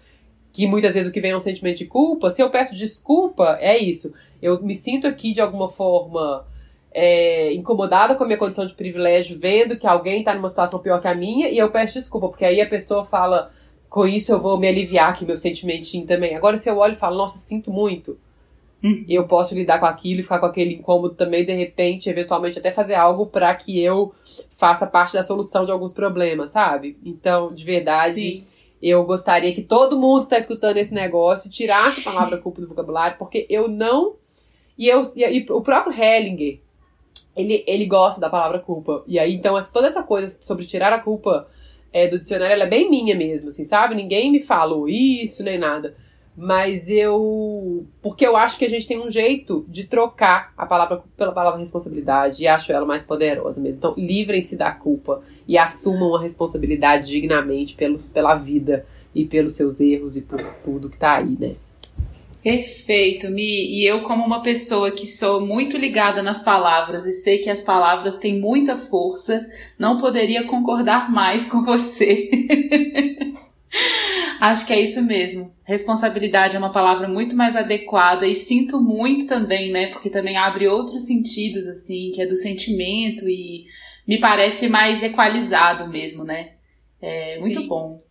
que 0.60 0.67
muitas 0.67 0.93
vezes 0.93 1.10
o 1.10 1.13
que 1.13 1.22
vem 1.22 1.32
é 1.32 1.38
um 1.38 1.39
sentimento 1.39 1.78
de 1.78 1.86
culpa, 1.86 2.30
se 2.30 2.43
eu 2.43 2.50
peço 2.50 2.76
desculpa, 2.76 3.58
é 3.62 3.78
isso. 3.78 4.13
Eu 4.41 4.62
me 4.62 4.76
sinto 4.76 5.08
aqui 5.08 5.32
de 5.32 5.39
alguma 5.39 5.69
forma 5.69 6.45
é, 6.91 7.54
incomodada 7.54 8.13
com 8.13 8.26
a 8.26 8.28
minha 8.28 8.38
condição 8.38 8.65
de 8.65 8.74
privilégio, 8.74 9.39
vendo 9.39 9.80
que 9.80 9.88
alguém 9.88 10.19
está 10.19 10.36
numa 10.36 10.50
situação 10.50 10.78
pior 10.80 11.00
que 11.00 11.08
a 11.08 11.15
minha, 11.15 11.48
e 11.48 11.58
eu 11.58 11.72
peço 11.72 11.93
desculpa, 11.93 12.28
porque 12.28 12.43
aí 12.43 12.60
a 12.60 12.67
pessoa 12.67 13.06
fala, 13.06 13.54
com 13.89 14.06
isso 14.06 14.34
eu 14.34 14.39
vou 14.41 14.60
me 14.60 14.67
aliviar 14.67 15.12
aqui, 15.12 15.24
meu 15.24 15.38
sentimentinho 15.38 16.06
também. 16.06 16.36
Agora, 16.36 16.58
se 16.58 16.69
eu 16.69 16.78
olho 16.78 16.91
e 16.91 16.98
falo, 16.98 17.15
nossa, 17.15 17.38
sinto 17.38 17.72
muito, 17.72 18.17
hum. 18.84 19.06
eu 19.08 19.26
posso 19.28 19.56
lidar 19.56 19.80
com 19.80 19.86
aquilo 19.86 20.19
e 20.19 20.24
ficar 20.24 20.39
com 20.39 20.45
aquele 20.45 20.74
incômodo 20.74 21.15
também, 21.15 21.45
de 21.45 21.54
repente, 21.54 22.10
eventualmente 22.10 22.60
até 22.60 22.69
fazer 22.69 22.95
algo 22.95 23.28
para 23.28 23.56
que 23.56 23.82
eu 23.82 24.13
faça 24.52 24.86
parte 24.86 25.13
da 25.13 25.24
solução 25.24 25.63
de 25.63 25.72
alguns 25.72 25.93
problemas, 25.93 26.52
sabe? 26.52 26.98
Então, 27.06 27.54
de 27.54 27.63
verdade. 27.63 28.13
Sim 28.15 28.48
eu 28.81 29.03
gostaria 29.03 29.53
que 29.53 29.61
todo 29.61 29.99
mundo 29.99 30.21
que 30.21 30.25
está 30.27 30.37
escutando 30.37 30.77
esse 30.77 30.93
negócio 30.93 31.49
tirasse 31.49 32.01
a 32.01 32.11
palavra 32.11 32.37
culpa 32.37 32.61
do 32.61 32.67
vocabulário, 32.67 33.17
porque 33.17 33.45
eu 33.49 33.67
não. 33.67 34.15
E, 34.77 34.87
eu, 34.87 35.01
e, 35.15 35.45
o 35.49 35.61
próprio 35.61 35.93
Hellinger, 35.93 36.59
ele, 37.35 37.63
ele 37.67 37.85
gosta 37.85 38.21
da 38.21 38.29
palavra 38.29 38.59
culpa. 38.59 39.03
E 39.05 39.19
aí, 39.19 39.35
então, 39.35 39.59
toda 39.73 39.87
essa 39.87 40.01
coisa 40.01 40.37
sobre 40.41 40.65
tirar 40.65 40.93
a 40.93 40.99
culpa 40.99 41.47
é, 41.91 42.07
do 42.07 42.19
dicionário, 42.19 42.53
ela 42.53 42.63
é 42.63 42.69
bem 42.69 42.89
minha 42.89 43.15
mesmo, 43.15 43.49
assim, 43.49 43.65
sabe? 43.65 43.95
Ninguém 43.95 44.31
me 44.31 44.41
falou 44.41 44.87
isso, 44.87 45.43
nem 45.43 45.57
nada. 45.57 45.95
Mas 46.35 46.89
eu. 46.89 47.85
Porque 48.01 48.25
eu 48.25 48.37
acho 48.37 48.57
que 48.57 48.65
a 48.65 48.69
gente 48.69 48.87
tem 48.87 48.99
um 48.99 49.09
jeito 49.09 49.65
de 49.67 49.83
trocar 49.85 50.53
a 50.57 50.65
palavra 50.65 51.03
pela 51.17 51.31
palavra 51.31 51.59
responsabilidade 51.59 52.43
e 52.43 52.47
acho 52.47 52.71
ela 52.71 52.85
mais 52.85 53.03
poderosa 53.03 53.59
mesmo. 53.59 53.77
Então, 53.77 53.93
livrem-se 53.97 54.55
da 54.55 54.71
culpa 54.71 55.21
e 55.47 55.57
assumam 55.57 56.15
a 56.15 56.21
responsabilidade 56.21 57.07
dignamente 57.07 57.75
pelos, 57.75 58.07
pela 58.07 58.35
vida 58.35 58.85
e 59.13 59.25
pelos 59.25 59.53
seus 59.53 59.81
erros 59.81 60.15
e 60.15 60.21
por 60.21 60.41
tudo 60.63 60.89
que 60.89 60.97
tá 60.97 61.15
aí, 61.17 61.35
né? 61.37 61.55
Perfeito, 62.41 63.29
Mi. 63.29 63.81
E 63.81 63.85
eu, 63.85 64.03
como 64.03 64.25
uma 64.25 64.41
pessoa 64.41 64.91
que 64.91 65.05
sou 65.05 65.41
muito 65.41 65.77
ligada 65.77 66.23
nas 66.23 66.41
palavras 66.41 67.05
e 67.05 67.11
sei 67.11 67.39
que 67.39 67.49
as 67.49 67.63
palavras 67.63 68.17
têm 68.17 68.39
muita 68.39 68.77
força, 68.77 69.45
não 69.77 69.99
poderia 69.99 70.45
concordar 70.45 71.11
mais 71.11 71.47
com 71.47 71.63
você. 71.63 72.29
Acho 74.39 74.65
que 74.65 74.73
é 74.73 74.82
isso 74.82 75.01
mesmo. 75.01 75.53
Responsabilidade 75.63 76.55
é 76.55 76.60
uma 76.60 76.71
palavra 76.71 77.08
muito 77.08 77.36
mais 77.36 77.55
adequada 77.55 78.25
e 78.25 78.36
sinto 78.36 78.82
muito 78.82 79.27
também, 79.27 79.71
né? 79.71 79.88
Porque 79.88 80.10
também 80.10 80.38
abre 80.38 80.67
outros 80.67 81.03
sentidos, 81.05 81.67
assim, 81.67 82.12
que 82.13 82.21
é 82.21 82.27
do 82.27 82.36
sentimento 82.36 83.27
e 83.27 83.65
me 84.08 84.19
parece 84.19 84.67
mais 84.67 85.03
equalizado 85.03 85.88
mesmo, 85.88 86.23
né? 86.23 86.53
É 87.01 87.38
muito 87.39 87.62
Sim. 87.62 87.67
bom. 87.67 88.10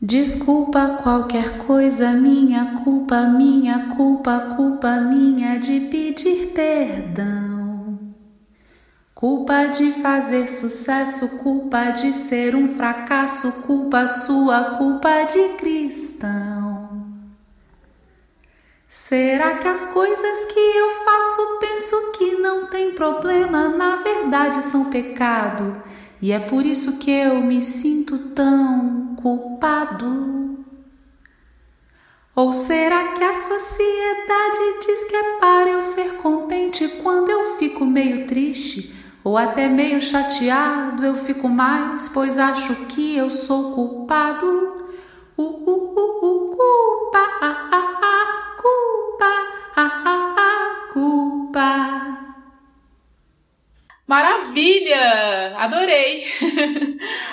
Desculpa 0.00 1.00
qualquer 1.02 1.58
coisa, 1.66 2.12
minha 2.12 2.82
culpa, 2.84 3.22
minha 3.22 3.96
culpa, 3.96 4.54
culpa 4.54 5.00
minha 5.00 5.58
de 5.58 5.80
pedir 5.90 6.52
perdão. 6.54 7.47
Culpa 9.20 9.64
de 9.64 9.94
fazer 9.94 10.48
sucesso, 10.48 11.38
culpa 11.38 11.90
de 11.90 12.12
ser 12.12 12.54
um 12.54 12.68
fracasso, 12.68 13.50
culpa 13.62 14.06
sua, 14.06 14.76
culpa 14.78 15.24
de 15.24 15.56
cristão. 15.56 17.04
Será 18.88 19.56
que 19.56 19.66
as 19.66 19.86
coisas 19.86 20.44
que 20.44 20.60
eu 20.60 20.90
faço 21.04 21.58
penso 21.58 22.12
que 22.12 22.36
não 22.36 22.66
tem 22.68 22.92
problema, 22.92 23.68
na 23.68 23.96
verdade 23.96 24.62
são 24.62 24.84
pecado? 24.84 25.82
E 26.22 26.30
é 26.30 26.38
por 26.38 26.64
isso 26.64 26.98
que 26.98 27.10
eu 27.10 27.42
me 27.42 27.60
sinto 27.60 28.30
tão 28.36 29.16
culpado. 29.16 30.64
Ou 32.36 32.52
será 32.52 33.14
que 33.14 33.24
a 33.24 33.34
sociedade 33.34 34.86
diz 34.86 35.04
que 35.06 35.16
é 35.16 35.38
para 35.40 35.70
eu 35.70 35.82
ser 35.82 36.18
contente 36.18 36.86
quando 37.02 37.30
eu 37.30 37.56
fico 37.56 37.84
meio 37.84 38.24
triste? 38.28 38.96
Ou 39.28 39.36
até 39.36 39.68
meio 39.68 40.00
chateado 40.00 41.04
eu 41.04 41.14
fico 41.14 41.50
mais, 41.50 42.08
pois 42.08 42.38
acho 42.38 42.74
que 42.86 43.14
eu 43.14 43.30
sou 43.30 43.74
culpado. 43.74 44.86
Uh, 45.36 45.42
uh, 45.42 45.94
uh, 45.94 46.24
uh 46.24 46.56
culpa, 46.56 47.18
ah, 47.42 47.68
ah, 47.70 47.98
ah, 48.02 48.56
culpa, 48.56 49.26
ah, 49.76 50.02
ah, 50.06 50.34
ah, 50.38 50.92
culpa. 50.94 52.38
Maravilha! 54.06 55.58
Adorei! 55.58 56.24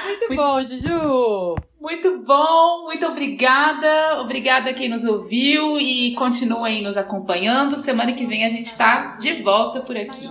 Muito 0.04 0.36
bom, 0.36 0.62
Juju! 0.64 1.56
Muito 1.80 2.18
bom, 2.24 2.84
muito 2.84 3.06
obrigada. 3.06 4.20
Obrigada 4.20 4.72
a 4.72 4.74
quem 4.74 4.90
nos 4.90 5.06
ouviu 5.06 5.80
e 5.80 6.14
continuem 6.16 6.84
nos 6.84 6.98
acompanhando. 6.98 7.78
Semana 7.78 8.12
que 8.12 8.26
vem 8.26 8.44
a 8.44 8.50
gente 8.50 8.66
está 8.66 9.16
de 9.16 9.42
volta 9.42 9.80
por 9.80 9.96
aqui. 9.96 10.30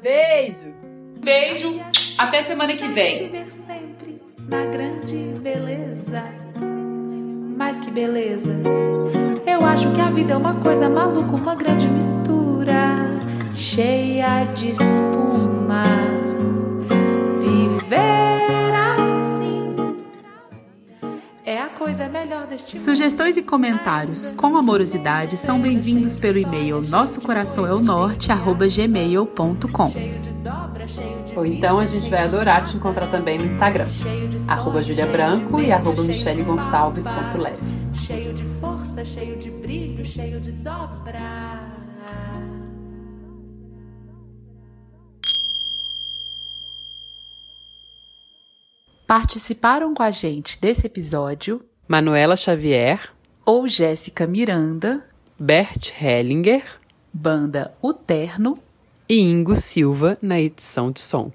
Beijo! 0.00 0.89
Beijo! 1.22 1.78
Até 2.16 2.42
semana 2.42 2.74
que 2.74 2.88
vem. 2.88 3.28
Viver 3.30 3.52
sempre 3.52 4.20
na 4.48 4.64
grande 4.64 5.16
beleza. 5.40 6.22
Mais 7.56 7.78
que 7.78 7.90
beleza. 7.90 8.54
Eu 9.46 9.64
acho 9.66 9.90
que 9.92 10.00
a 10.00 10.10
vida 10.10 10.32
é 10.32 10.36
uma 10.36 10.54
coisa 10.54 10.88
maluca, 10.88 11.36
uma 11.36 11.54
grande 11.54 11.88
mistura 11.88 12.96
cheia 13.54 14.44
de 14.54 14.70
espuma. 14.70 15.82
Viver 17.40 18.74
assim 18.96 19.74
é 21.44 21.58
a 21.58 21.68
coisa 21.68 22.08
melhor 22.08 22.46
deste 22.46 22.76
mundo. 22.76 22.82
Sugestões 22.82 23.36
e 23.36 23.42
comentários 23.42 24.30
com 24.30 24.56
amorosidade 24.56 25.36
são 25.36 25.60
bem-vindos 25.60 26.16
pelo 26.16 26.38
e-mail 26.38 26.80
nosso 26.80 27.20
coração 27.20 27.66
é 27.66 27.74
o 27.74 27.80
norte 27.80 28.28
gmail.com. 28.28 29.92
Ou 31.36 31.46
então 31.46 31.78
a 31.78 31.86
gente 31.86 32.08
vai 32.08 32.24
adorar 32.24 32.62
te 32.62 32.76
encontrar 32.76 33.06
também 33.06 33.38
no 33.38 33.46
Instagram, 33.46 33.86
arroba 34.48 34.82
Julia 34.82 35.06
Branco 35.06 35.60
e 35.60 35.70
arroba 35.72 36.02
michelegonçalves.leve. 36.02 37.80
Cheio 37.94 38.32
de 38.32 38.44
força, 38.60 39.04
cheio 39.04 39.36
de 39.38 39.50
brilho, 39.50 40.04
cheio 40.04 40.40
de 40.40 40.52
dobra. 40.52 41.70
Participaram 49.06 49.92
com 49.92 50.04
a 50.04 50.12
gente 50.12 50.60
desse 50.60 50.86
episódio 50.86 51.60
Manuela 51.88 52.36
Xavier 52.36 53.10
ou 53.44 53.66
Jéssica 53.66 54.24
Miranda, 54.24 55.04
Bert 55.36 55.90
Hellinger, 56.00 56.62
Banda 57.12 57.74
O 57.82 57.92
Terno 57.92 58.56
e 59.10 59.18
Ingo 59.18 59.56
Silva 59.56 60.16
na 60.22 60.40
edição 60.40 60.92
de 60.92 61.00
som. 61.00 61.32